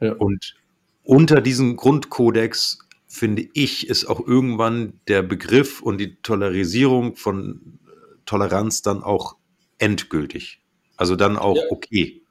[0.00, 0.12] ja.
[0.12, 0.54] Und
[1.02, 7.78] unter diesem Grundkodex, finde ich, ist auch irgendwann der Begriff und die Tolerisierung von
[8.24, 9.36] Toleranz dann auch
[9.78, 10.60] endgültig.
[10.96, 11.62] Also dann auch ja.
[11.70, 12.22] okay.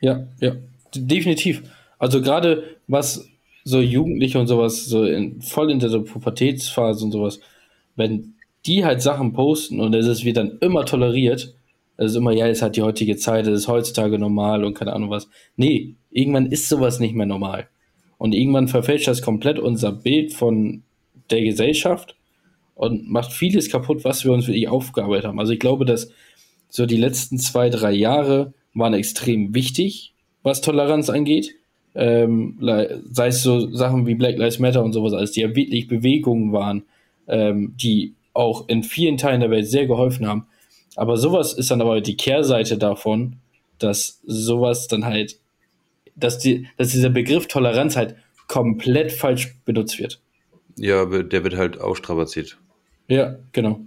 [0.00, 0.56] Ja, ja,
[0.94, 1.62] definitiv.
[1.98, 3.26] Also gerade was
[3.64, 7.40] so Jugendliche und sowas, so in, voll in der Pubertätsphase und sowas,
[7.96, 8.33] wenn
[8.66, 11.54] die halt Sachen posten und es wird dann immer toleriert.
[11.96, 14.92] Es ist immer, ja, es hat die heutige Zeit, es ist heutzutage normal und keine
[14.92, 15.28] Ahnung was.
[15.56, 17.68] Nee, irgendwann ist sowas nicht mehr normal.
[18.18, 20.82] Und irgendwann verfälscht das komplett unser Bild von
[21.30, 22.16] der Gesellschaft
[22.74, 25.38] und macht vieles kaputt, was wir uns wirklich aufgearbeitet haben.
[25.38, 26.10] Also ich glaube, dass
[26.68, 31.54] so die letzten zwei, drei Jahre waren extrem wichtig, was Toleranz angeht.
[31.94, 32.58] Ähm,
[33.12, 36.52] sei es so Sachen wie Black Lives Matter und sowas, als die ja wirklich Bewegungen
[36.52, 36.82] waren,
[37.28, 40.46] ähm, die auch in vielen Teilen der Welt sehr geholfen haben.
[40.96, 43.36] Aber sowas ist dann aber die Kehrseite davon,
[43.78, 45.38] dass sowas dann halt,
[46.14, 48.16] dass, die, dass dieser Begriff Toleranz halt
[48.46, 50.20] komplett falsch benutzt wird.
[50.76, 52.58] Ja, der wird halt ausstrapaziert.
[53.08, 53.80] Ja, genau.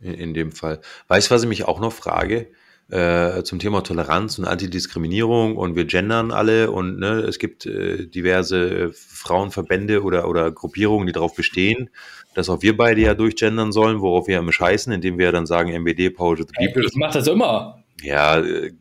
[0.00, 0.80] In, in dem Fall.
[1.08, 2.48] Weißt du, was ich mich auch noch frage?
[2.92, 8.06] Äh, zum Thema Toleranz und Antidiskriminierung und wir gendern alle und ne, es gibt äh,
[8.06, 11.88] diverse Frauenverbände oder, oder Gruppierungen, die darauf bestehen,
[12.34, 15.72] dass auch wir beide ja durchgendern sollen, worauf wir immer scheißen, indem wir dann sagen,
[15.72, 16.84] MBD, Power to the People.
[16.84, 17.82] Ich mach das immer.
[18.02, 18.72] Ja, äh,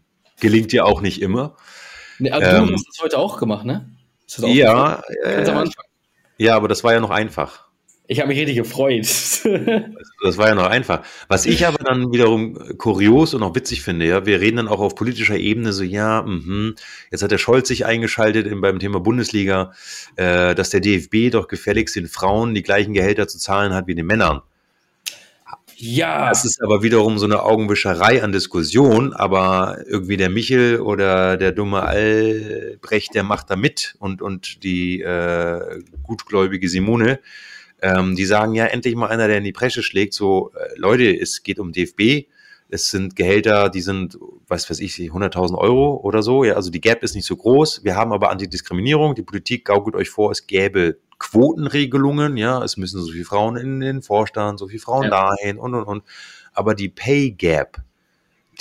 [0.41, 1.55] gelingt ja auch nicht immer.
[2.19, 3.95] Nee, aber ähm, du hast das heute auch gemacht, ne?
[4.41, 5.69] Auch ja, äh,
[6.37, 7.70] ja, aber das war ja noch einfach.
[8.11, 9.05] Ich habe mich richtig gefreut.
[10.21, 11.01] das war ja noch einfach.
[11.29, 14.81] Was ich aber dann wiederum kurios und auch witzig finde, ja, wir reden dann auch
[14.81, 16.73] auf politischer Ebene so, ja, mh,
[17.09, 19.71] jetzt hat der Scholz sich eingeschaltet in, beim Thema Bundesliga,
[20.17, 23.95] äh, dass der DFB doch gefälligst den Frauen die gleichen Gehälter zu zahlen hat wie
[23.95, 24.41] den Männern.
[25.77, 26.27] Ja.
[26.27, 31.53] Das ist aber wiederum so eine Augenwischerei an Diskussion, aber irgendwie der Michel oder der
[31.53, 37.21] dumme Albrecht, der macht da mit und, und die äh, gutgläubige Simone,
[37.81, 41.13] ähm, die sagen ja endlich mal einer, der in die Presse schlägt, so äh, Leute,
[41.19, 42.27] es geht um DFB,
[42.69, 44.17] es sind Gehälter, die sind,
[44.47, 46.45] was weiß ich, 100.000 Euro oder so.
[46.45, 47.83] Ja, also die Gap ist nicht so groß.
[47.83, 49.13] Wir haben aber Antidiskriminierung.
[49.13, 53.81] Die Politik gaukelt euch vor, es gäbe Quotenregelungen, ja, es müssen so viele Frauen in
[53.81, 55.09] den Vorstand, so viele Frauen ja.
[55.09, 56.03] dahin und und und.
[56.53, 57.77] Aber die Pay Gap,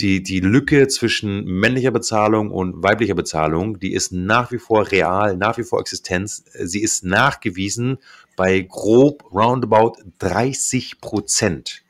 [0.00, 5.36] die, die Lücke zwischen männlicher Bezahlung und weiblicher Bezahlung, die ist nach wie vor real,
[5.36, 6.44] nach wie vor Existenz.
[6.52, 7.98] Sie ist nachgewiesen
[8.36, 11.82] bei grob roundabout 30 Prozent.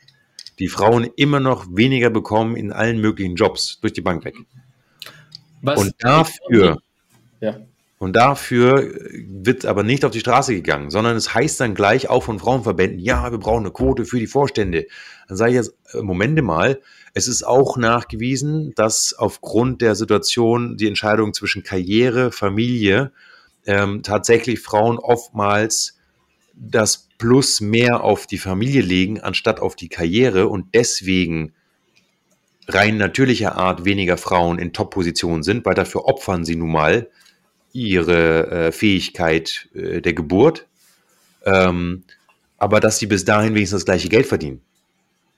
[0.58, 4.36] Die Frauen immer noch weniger bekommen in allen möglichen Jobs durch die Bank weg.
[5.62, 6.78] Was und dafür,
[7.40, 7.60] ja.
[8.00, 8.94] Und dafür
[9.26, 12.98] wird aber nicht auf die Straße gegangen, sondern es heißt dann gleich auch von Frauenverbänden,
[12.98, 14.86] ja, wir brauchen eine Quote für die Vorstände.
[15.28, 16.80] Dann sage ich jetzt, äh, Momente mal,
[17.12, 23.12] es ist auch nachgewiesen, dass aufgrund der Situation die Entscheidung zwischen Karriere, Familie
[23.66, 25.99] ähm, tatsächlich Frauen oftmals
[26.60, 31.52] das Plus mehr auf die Familie legen, anstatt auf die Karriere und deswegen
[32.68, 37.08] rein natürlicher Art weniger Frauen in Top-Positionen sind, weil dafür opfern sie nun mal
[37.72, 40.66] ihre äh, Fähigkeit äh, der Geburt,
[41.44, 42.04] ähm,
[42.58, 44.60] aber dass sie bis dahin wenigstens das gleiche Geld verdienen.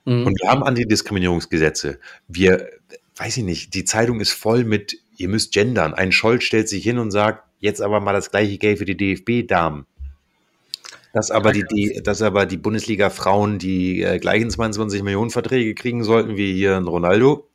[0.04, 0.26] Mhm.
[0.26, 1.98] Und wir haben Antidiskriminierungsgesetze.
[2.26, 2.68] Wir,
[3.16, 5.94] weiß ich nicht, die Zeitung ist voll mit, ihr müsst gendern.
[5.94, 8.96] Ein Scholz stellt sich hin und sagt, jetzt aber mal das gleiche Geld für die
[8.96, 9.86] DFB-Damen.
[11.12, 16.04] Dass aber die, die, dass aber die Bundesliga-Frauen die äh, gleichen 22 Millionen Verträge kriegen
[16.04, 17.48] sollten wie hier ein Ronaldo.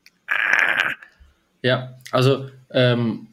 [1.64, 3.28] Ja, also ähm,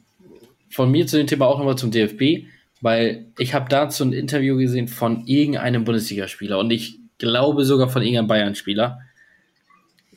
[0.69, 2.47] von mir zu dem Thema auch nochmal zum DFB,
[2.81, 8.01] weil ich habe dazu ein Interview gesehen von irgendeinem Bundesligaspieler und ich glaube sogar von
[8.01, 8.99] irgendeinem Bayern-Spieler.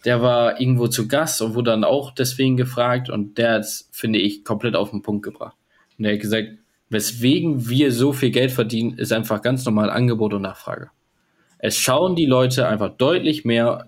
[0.04, 3.88] Der war irgendwo zu Gast und wurde dann auch deswegen gefragt und der hat es,
[3.92, 5.56] finde ich, komplett auf den Punkt gebracht.
[5.98, 6.50] Und er hat gesagt,
[6.90, 10.90] weswegen wir so viel Geld verdienen, ist einfach ganz normal Angebot und Nachfrage.
[11.58, 13.86] Es schauen die Leute einfach deutlich mehr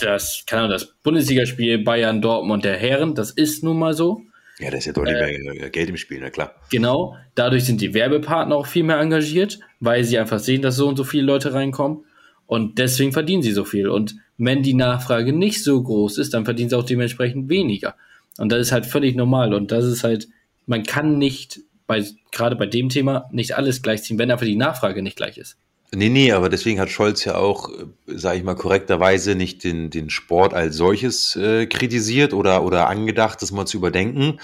[0.00, 4.22] das, keine Ahnung, das Bundesligaspiel Bayern, Dortmund der Herren, das ist nun mal so.
[4.58, 6.54] Ja, da ist ja deutlich äh, mehr Geld im Spiel, na klar.
[6.70, 10.88] Genau, dadurch sind die Werbepartner auch viel mehr engagiert, weil sie einfach sehen, dass so
[10.88, 12.04] und so viele Leute reinkommen
[12.46, 13.88] und deswegen verdienen sie so viel.
[13.88, 17.96] Und wenn die Nachfrage nicht so groß ist, dann verdienen sie auch dementsprechend weniger.
[18.38, 20.28] Und das ist halt völlig normal und das ist halt,
[20.66, 25.02] man kann nicht bei, gerade bei dem Thema nicht alles gleichziehen, wenn einfach die Nachfrage
[25.02, 25.58] nicht gleich ist.
[25.94, 29.90] Nee, nee, aber deswegen hat Scholz ja auch, äh, sage ich mal, korrekterweise nicht den,
[29.90, 34.40] den Sport als solches äh, kritisiert oder, oder angedacht, das mal zu überdenken.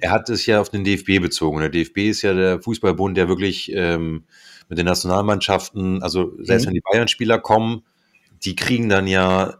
[0.00, 1.60] Er hat es ja auf den DFB bezogen.
[1.60, 4.24] Der DFB ist ja der Fußballbund, der wirklich ähm,
[4.68, 6.68] mit den Nationalmannschaften, also selbst mhm.
[6.68, 7.82] wenn die Bayern-Spieler kommen,
[8.44, 9.54] die kriegen dann ja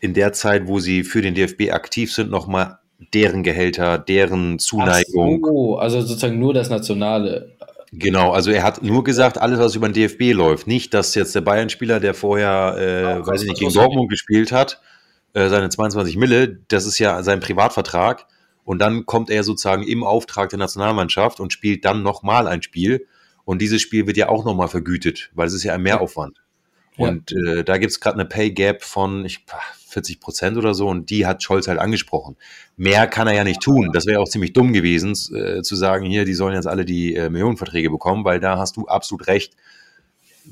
[0.00, 2.78] in der Zeit, wo sie für den DFB aktiv sind, nochmal
[3.12, 5.42] deren Gehälter, deren Zuneigung.
[5.44, 7.52] Ach so, also sozusagen nur das Nationale.
[7.92, 10.66] Genau, also er hat nur gesagt, alles, was über den DFB läuft.
[10.66, 14.50] Nicht, dass jetzt der Bayern-Spieler, der vorher, äh, ja, weiß ich nicht, gegen Dortmund gespielt
[14.50, 14.80] hat,
[15.34, 18.26] äh, seine 22 Mille, das ist ja sein Privatvertrag.
[18.64, 23.06] Und dann kommt er sozusagen im Auftrag der Nationalmannschaft und spielt dann nochmal ein Spiel.
[23.44, 26.40] Und dieses Spiel wird ja auch nochmal vergütet, weil es ist ja ein Mehraufwand.
[26.96, 27.08] Ja.
[27.08, 29.44] Und äh, da gibt es gerade eine Pay Gap von ich,
[29.88, 32.36] 40 Prozent oder so und die hat Scholz halt angesprochen.
[32.76, 33.90] Mehr kann er ja nicht tun.
[33.92, 37.14] Das wäre auch ziemlich dumm gewesen, äh, zu sagen, hier, die sollen jetzt alle die
[37.14, 39.54] äh, Millionenverträge bekommen, weil da hast du absolut recht.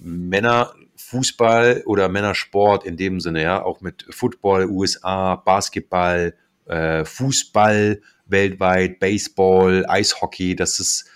[0.02, 6.34] Männerfußball oder Männersport in dem Sinne, ja, auch mit Football, USA, Basketball,
[6.66, 11.06] äh, Fußball weltweit, Baseball, Eishockey, das ist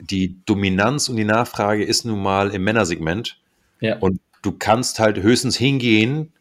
[0.00, 3.38] die Dominanz und die Nachfrage ist nun mal im Männersegment.
[3.80, 3.98] Ja.
[3.98, 6.32] Und du kannst halt höchstens hingehen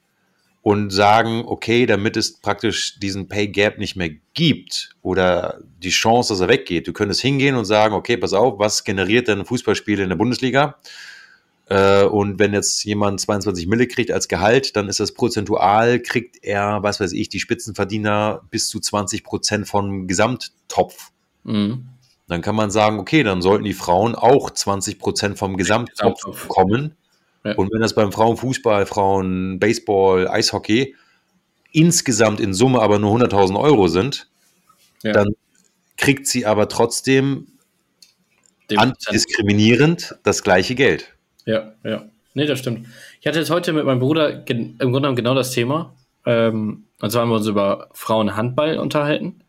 [0.64, 6.34] und sagen, okay, damit es praktisch diesen Pay Gap nicht mehr gibt oder die Chance,
[6.34, 6.88] dass er weggeht.
[6.88, 10.18] Du könntest hingehen und sagen, okay, pass auf, was generiert denn ein Fußballspiel in der
[10.18, 10.78] Bundesliga?
[11.66, 16.44] Äh, und wenn jetzt jemand 22 Mille kriegt als Gehalt, dann ist das prozentual, kriegt
[16.44, 21.12] er, was weiß ich, die Spitzenverdiener bis zu 20 Prozent vom Gesamttopf.
[21.44, 21.88] Mhm.
[22.28, 26.50] Dann kann man sagen, okay, dann sollten die Frauen auch 20 Prozent vom Gesamttopf, Gesamttopf.
[27.44, 30.96] Kommen und wenn das beim Frauenfußball, Frauenbaseball, Eishockey
[31.72, 34.28] insgesamt in Summe aber nur 100.000 Euro sind,
[35.04, 35.14] ja.
[35.14, 35.30] dann
[35.98, 37.48] kriegt sie aber trotzdem
[39.12, 41.14] diskriminierend das gleiche Geld.
[41.46, 42.06] Ja, ja.
[42.34, 42.88] Nee, das stimmt.
[43.20, 45.94] Ich hatte jetzt heute mit meinem Bruder im Grunde genommen genau das Thema.
[46.26, 49.42] Ähm, und zwar haben wir uns über Frauenhandball unterhalten.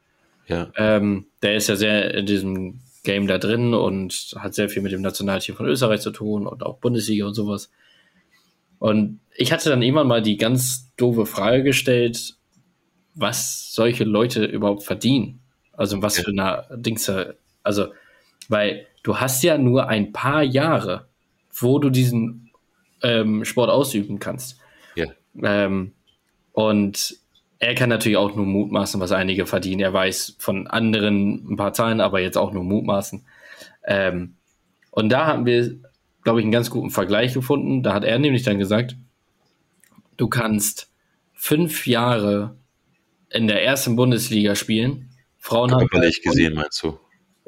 [0.48, 0.72] Ja.
[0.76, 4.92] Ähm, der ist ja sehr in diesem Game da drin und hat sehr viel mit
[4.92, 7.70] dem Nationalteam von Österreich zu tun und auch Bundesliga und sowas.
[8.82, 12.34] Und ich hatte dann irgendwann mal die ganz doofe Frage gestellt,
[13.14, 15.38] was solche Leute überhaupt verdienen.
[15.72, 17.08] Also was für eine Dings,
[17.62, 17.86] also,
[18.48, 21.06] weil du hast ja nur ein paar Jahre,
[21.54, 22.50] wo du diesen
[23.04, 24.58] ähm, Sport ausüben kannst.
[24.96, 25.06] Ja.
[25.40, 25.92] Ähm,
[26.50, 27.14] und
[27.60, 29.80] er kann natürlich auch nur mutmaßen, was einige verdienen.
[29.80, 33.24] Er weiß von anderen ein paar Zahlen, aber jetzt auch nur mutmaßen.
[33.86, 34.34] Ähm,
[34.90, 35.76] und da haben wir,
[36.22, 37.82] glaube ich, einen ganz guten Vergleich gefunden.
[37.82, 38.96] Da hat er nämlich dann gesagt,
[40.16, 40.90] du kannst
[41.32, 42.56] fünf Jahre
[43.30, 45.10] in der ersten Bundesliga spielen.
[45.38, 46.98] Frauen Körperlich gesehen, meinst du?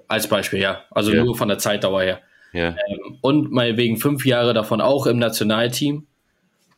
[0.09, 0.85] Als Beispiel, ja.
[0.91, 1.23] Also ja.
[1.23, 2.21] nur von der Zeitdauer her.
[2.53, 2.71] Ja.
[2.71, 6.07] Ähm, und mal wegen fünf Jahre davon auch im Nationalteam.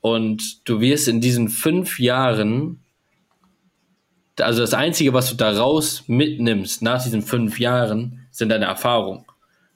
[0.00, 2.82] Und du wirst in diesen fünf Jahren,
[4.38, 9.24] also das Einzige, was du daraus mitnimmst nach diesen fünf Jahren, sind deine Erfahrungen.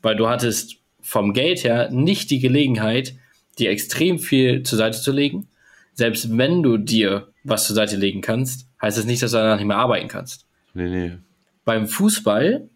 [0.02, 3.14] Weil du hattest vom Geld her nicht die Gelegenheit,
[3.58, 5.48] dir extrem viel zur Seite zu legen.
[5.94, 9.56] Selbst wenn du dir was zur Seite legen kannst, heißt das nicht, dass du danach
[9.56, 10.46] nicht mehr arbeiten kannst.
[10.74, 11.12] Nee, nee.
[11.64, 12.68] Beim Fußball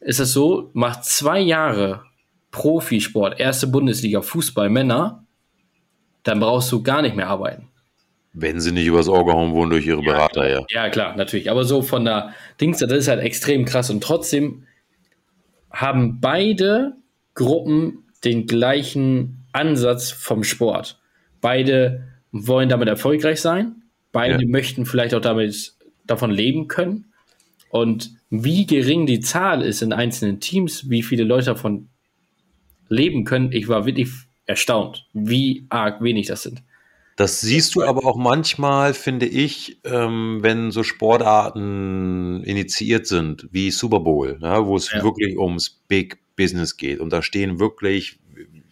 [0.00, 2.04] ist es so, macht zwei Jahre
[2.50, 5.24] Profisport, erste Bundesliga, Fußball, Männer,
[6.22, 7.68] dann brauchst du gar nicht mehr arbeiten.
[8.32, 10.64] Wenn sie nicht übers Ohr gehauen wurden durch ihre Berater, ja.
[10.70, 11.50] Ja, klar, natürlich.
[11.50, 13.90] Aber so von der Dings, das ist halt extrem krass.
[13.90, 14.66] Und trotzdem
[15.70, 16.97] haben beide
[17.38, 21.00] Gruppen den gleichen Ansatz vom Sport.
[21.40, 23.82] Beide wollen damit erfolgreich sein.
[24.10, 24.48] Beide ja.
[24.48, 25.74] möchten vielleicht auch damit
[26.04, 27.12] davon leben können.
[27.70, 31.88] Und wie gering die Zahl ist in einzelnen Teams, wie viele Leute davon
[32.88, 34.08] leben können, ich war wirklich
[34.46, 36.64] erstaunt, wie arg wenig das sind.
[37.14, 43.70] Das siehst du aber auch manchmal, finde ich, ähm, wenn so Sportarten initiiert sind, wie
[43.70, 45.04] Super Bowl, ja, wo es ja.
[45.04, 47.00] wirklich ums Big Business geht.
[47.00, 48.18] Und da stehen wirklich,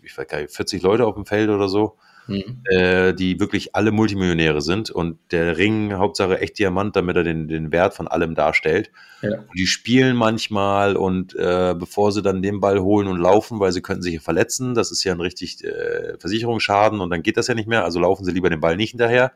[0.02, 2.62] ich weiß gar nicht, 40 Leute auf dem Feld oder so mhm.
[2.64, 7.48] äh, die wirklich alle Multimillionäre sind und der Ring Hauptsache echt Diamant, damit er den,
[7.48, 8.90] den Wert von allem darstellt.
[9.22, 9.38] Ja.
[9.38, 13.72] Und die spielen manchmal und äh, bevor sie dann den Ball holen und laufen, weil
[13.72, 17.36] sie könnten sich ja verletzen, das ist ja ein richtig äh, Versicherungsschaden und dann geht
[17.36, 19.32] das ja nicht mehr, also laufen sie lieber den Ball nicht hinterher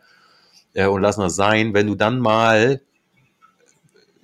[0.74, 1.74] äh, und lassen das sein.
[1.74, 2.80] Wenn du dann mal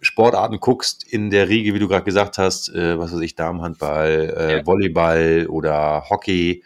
[0.00, 4.34] Sportarten guckst, in der Riege, wie du gerade gesagt hast, äh, was weiß ich, Damenhandball,
[4.36, 4.66] äh, ja.
[4.66, 6.62] Volleyball oder Hockey,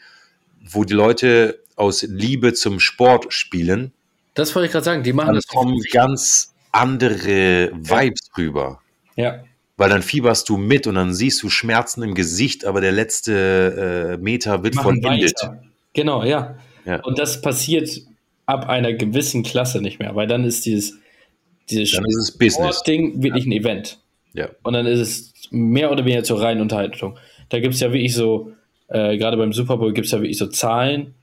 [0.69, 3.93] wo die Leute aus Liebe zum Sport spielen.
[4.35, 5.47] Das wollte ich gerade sagen, die machen dann das.
[5.47, 8.35] kommen ganz andere Vibes ja.
[8.37, 8.81] rüber.
[9.17, 9.45] Ja.
[9.77, 14.19] Weil dann fieberst du mit und dann siehst du Schmerzen im Gesicht, aber der letzte
[14.19, 15.35] äh, Meter wird vollendet.
[15.95, 16.57] Genau, ja.
[16.85, 17.01] ja.
[17.03, 17.89] Und das passiert
[18.47, 20.99] ab einer gewissen Klasse nicht mehr, weil dann ist dieses,
[21.71, 22.83] dieses dann ist es Business.
[22.83, 23.51] Ding wirklich ja.
[23.51, 23.99] ein Event.
[24.35, 24.49] Ja.
[24.63, 27.19] Und dann ist es mehr oder weniger zur reinen Unterhaltung.
[27.49, 28.53] Da gibt es ja wirklich so,
[28.89, 31.15] äh, gerade beim Super Bowl gibt es ja wirklich so Zahlen,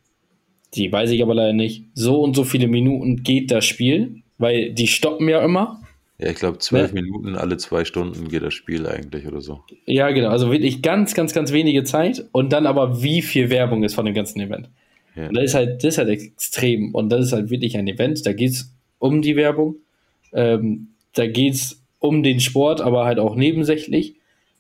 [0.75, 4.73] die weiß ich aber leider nicht, so und so viele Minuten geht das Spiel, weil
[4.73, 5.81] die stoppen ja immer.
[6.19, 7.01] Ja, ich glaube, zwölf ja.
[7.01, 9.59] Minuten alle zwei Stunden geht das Spiel eigentlich oder so.
[9.85, 10.29] Ja, genau.
[10.29, 14.05] Also wirklich ganz, ganz, ganz wenige Zeit und dann aber wie viel Werbung ist von
[14.05, 14.69] dem ganzen Event.
[15.15, 15.27] Ja.
[15.27, 16.93] Und das ist halt, das ist halt extrem.
[16.93, 18.25] Und das ist halt wirklich ein Event.
[18.25, 19.75] Da geht es um die Werbung.
[20.37, 24.15] Ähm, da geht es um den Sport, aber halt auch nebensächlich.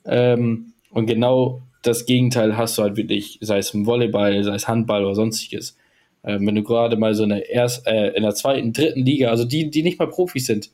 [0.05, 4.67] Ähm, und genau das Gegenteil hast du halt wirklich, sei es im Volleyball, sei es
[4.67, 5.77] Handball oder sonstiges.
[6.23, 9.29] Ähm, wenn du gerade mal so in der, erst, äh, in der zweiten, dritten Liga,
[9.29, 10.71] also die, die nicht mal Profis sind,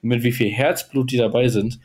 [0.00, 1.78] mit wie viel Herzblut die dabei sind.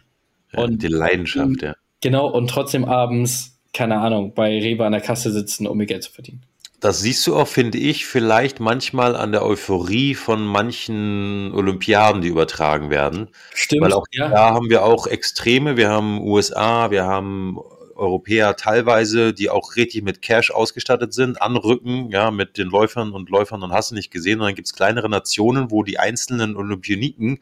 [0.53, 1.75] Ja, und die Leidenschaft, ja.
[1.99, 6.03] Genau, und trotzdem abends, keine Ahnung, bei Rewe an der Kasse sitzen, um ihr Geld
[6.03, 6.43] zu verdienen.
[6.83, 12.27] Das siehst du auch, finde ich, vielleicht manchmal an der Euphorie von manchen Olympiaden, die
[12.27, 13.29] übertragen werden.
[13.53, 13.83] Stimmt.
[13.83, 14.27] Weil auch ja.
[14.27, 15.77] da haben wir auch Extreme.
[15.77, 17.57] Wir haben USA, wir haben
[17.95, 23.29] Europäer teilweise, die auch richtig mit Cash ausgestattet sind, anrücken, ja, mit den Läufern und
[23.29, 24.41] Läufern und hast du nicht gesehen.
[24.41, 27.39] Und dann gibt es kleinere Nationen, wo die einzelnen Olympioniken,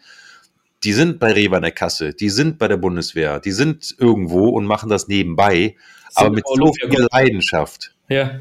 [0.84, 4.49] die sind bei Rewe an der Kasse, die sind bei der Bundeswehr, die sind irgendwo
[4.49, 5.78] und machen das nebenbei,
[6.13, 7.95] aber mit so viel Leidenschaft.
[8.07, 8.39] Ja.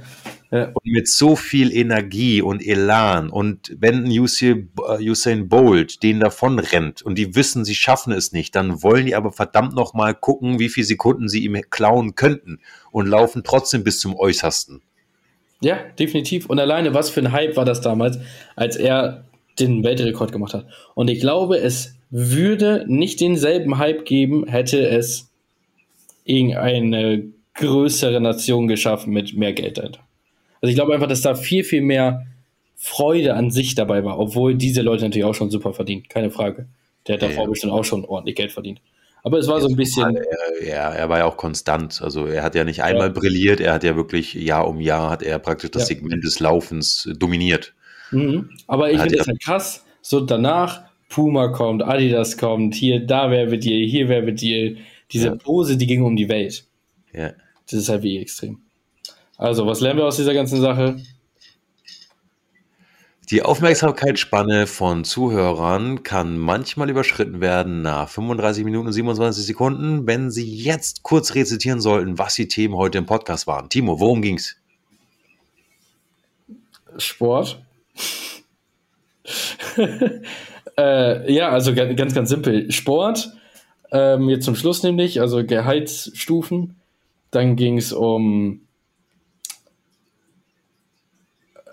[0.53, 0.65] Ja.
[0.65, 3.31] Und mit so viel Energie und Elan.
[3.31, 8.83] Und wenn Usain Bolt den davon rennt und die wissen, sie schaffen es nicht, dann
[8.83, 12.59] wollen die aber verdammt noch mal gucken, wie viele Sekunden sie ihm klauen könnten
[12.91, 14.83] und laufen trotzdem bis zum Äußersten.
[15.63, 16.47] Ja, definitiv.
[16.47, 18.19] Und alleine, was für ein Hype war das damals,
[18.57, 19.27] als er
[19.61, 20.67] den Weltrekord gemacht hat.
[20.95, 25.31] Und ich glaube, es würde nicht denselben Hype geben, hätte es
[26.25, 27.25] irgendeine
[27.55, 30.01] größere Nation geschaffen mit mehr Geld dahinter.
[30.61, 32.27] Also ich glaube einfach, dass da viel, viel mehr
[32.77, 36.67] Freude an sich dabei war, obwohl diese Leute natürlich auch schon super verdient, keine Frage.
[37.07, 37.51] Der hat davor ja.
[37.51, 38.81] bestimmt auch schon ordentlich Geld verdient.
[39.23, 40.19] Aber es war so ein bisschen.
[40.67, 42.01] Ja, er war ja auch konstant.
[42.03, 43.13] Also er hat ja nicht einmal ja.
[43.13, 45.97] brilliert, er hat ja wirklich Jahr um Jahr hat er praktisch das ja.
[45.97, 47.75] Segment des Laufens dominiert.
[48.13, 48.51] Mhm.
[48.67, 49.85] Aber ich finde das halt krass.
[50.01, 54.77] So danach, Puma kommt, Adidas kommt, hier, da wer mit dir, hier wer mit dir.
[55.13, 55.35] Diese ja.
[55.35, 56.65] Pose, die ging um die Welt.
[57.13, 57.33] Ja.
[57.69, 58.63] Das ist halt wie extrem.
[59.41, 60.97] Also, was lernen wir aus dieser ganzen Sache?
[63.31, 70.31] Die Aufmerksamkeitsspanne von Zuhörern kann manchmal überschritten werden nach 35 Minuten und 27 Sekunden, wenn
[70.31, 73.71] sie jetzt kurz rezitieren sollten, was die Themen heute im Podcast waren.
[73.71, 74.57] Timo, worum ging's?
[76.99, 77.63] Sport.
[80.77, 82.71] äh, ja, also ganz, ganz simpel.
[82.71, 83.33] Sport,
[83.91, 86.77] ähm, jetzt zum Schluss nämlich, also Gehaltsstufen.
[87.31, 88.67] Dann ging es um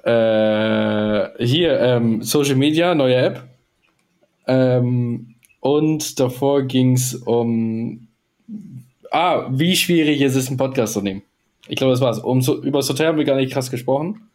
[0.07, 3.43] äh, hier ähm, Social Media, neue App.
[4.47, 8.07] Ähm, und davor ging es um
[9.11, 11.23] ah, wie schwierig ist es, einen Podcast zu nehmen.
[11.67, 12.19] Ich glaube, das war's.
[12.19, 14.29] Um, so, über das Hotel haben wir gar nicht krass gesprochen.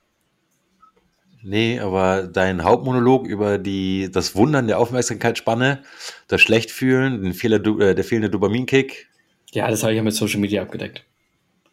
[1.42, 5.82] Nee, aber dein Hauptmonolog über die, das Wundern der Aufmerksamkeitsspanne,
[6.28, 9.08] das Schlechtfühlen, den Fehler, äh, der fehlende Dopaminkick.
[9.50, 11.04] Ja, das habe ich ja mit Social Media abgedeckt.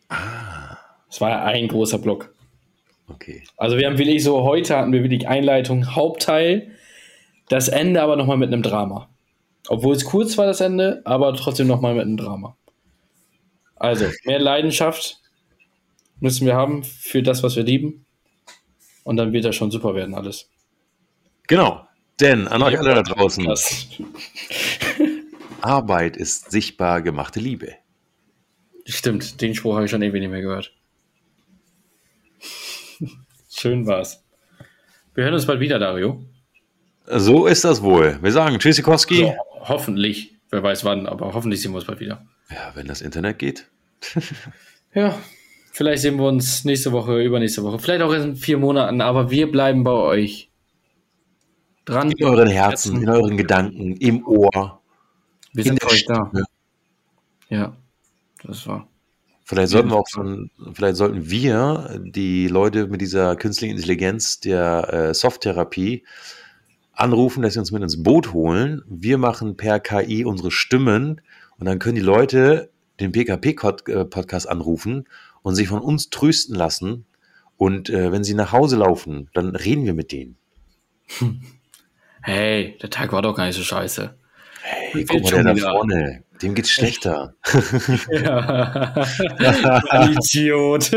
[0.09, 0.77] Ah.
[1.07, 2.33] Das war ein großer Block.
[3.09, 3.43] Okay.
[3.57, 6.71] Also wir haben wirklich so, heute hatten wir wirklich Einleitung, Hauptteil,
[7.47, 9.09] das Ende aber nochmal mit einem Drama.
[9.67, 12.55] Obwohl es kurz war, das Ende, aber trotzdem nochmal mit einem Drama.
[13.75, 15.19] Also, mehr Leidenschaft
[16.19, 18.05] müssen wir haben für das, was wir lieben.
[19.03, 20.49] Und dann wird das schon super werden, alles.
[21.47, 21.85] Genau.
[22.19, 23.47] Denn an euch alle da draußen.
[25.61, 27.75] Arbeit ist sichtbar gemachte Liebe.
[28.85, 30.73] Stimmt, den Spruch habe ich schon ewig nicht mehr gehört.
[33.59, 34.23] Schön war's.
[35.13, 36.23] Wir hören uns bald wieder, Dario.
[37.05, 38.17] So ist das wohl.
[38.21, 39.25] Wir sagen Tschüssikowski.
[39.25, 39.37] Also,
[39.67, 40.33] hoffentlich.
[40.49, 42.25] Wer weiß wann, aber hoffentlich sehen wir uns bald wieder.
[42.49, 43.69] Ja, wenn das Internet geht.
[44.93, 45.13] ja,
[45.73, 47.79] vielleicht sehen wir uns nächste Woche, übernächste Woche.
[47.79, 50.49] Vielleicht auch in vier Monaten, aber wir bleiben bei euch.
[51.83, 52.11] Dran.
[52.11, 54.81] In euren Herzen, in euren Gedanken, im Ohr.
[55.51, 56.31] Wir sind für euch da.
[57.49, 57.75] Ja,
[58.41, 58.87] das war.
[59.49, 64.93] Vielleicht sollten wir auch schon, vielleicht sollten wir die Leute mit dieser künstlichen Intelligenz der
[64.93, 66.05] äh, Softtherapie
[66.93, 68.83] anrufen, dass sie uns mit ins Boot holen.
[68.87, 71.21] Wir machen per KI unsere Stimmen
[71.57, 72.69] und dann können die Leute
[72.99, 75.07] den PKP-Podcast anrufen
[75.41, 77.07] und sich von uns trösten lassen.
[77.57, 80.37] Und äh, wenn sie nach Hause laufen, dann reden wir mit denen.
[82.21, 84.13] Hey, der Tag war doch gar nicht so scheiße.
[84.61, 87.35] Hey, guck mal, der da vorne, dem geht's schlechter.
[88.11, 89.05] Ja.
[90.09, 90.91] Idiot.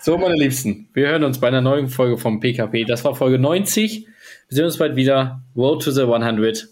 [0.00, 2.84] so, meine Liebsten, wir hören uns bei einer neuen Folge vom PKP.
[2.84, 4.06] Das war Folge 90.
[4.48, 5.42] Wir sehen uns bald wieder.
[5.56, 6.68] Road to the 100.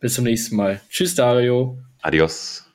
[0.00, 0.80] Bis zum nächsten Mal.
[0.90, 1.78] Tschüss, Dario.
[2.02, 2.67] Adios.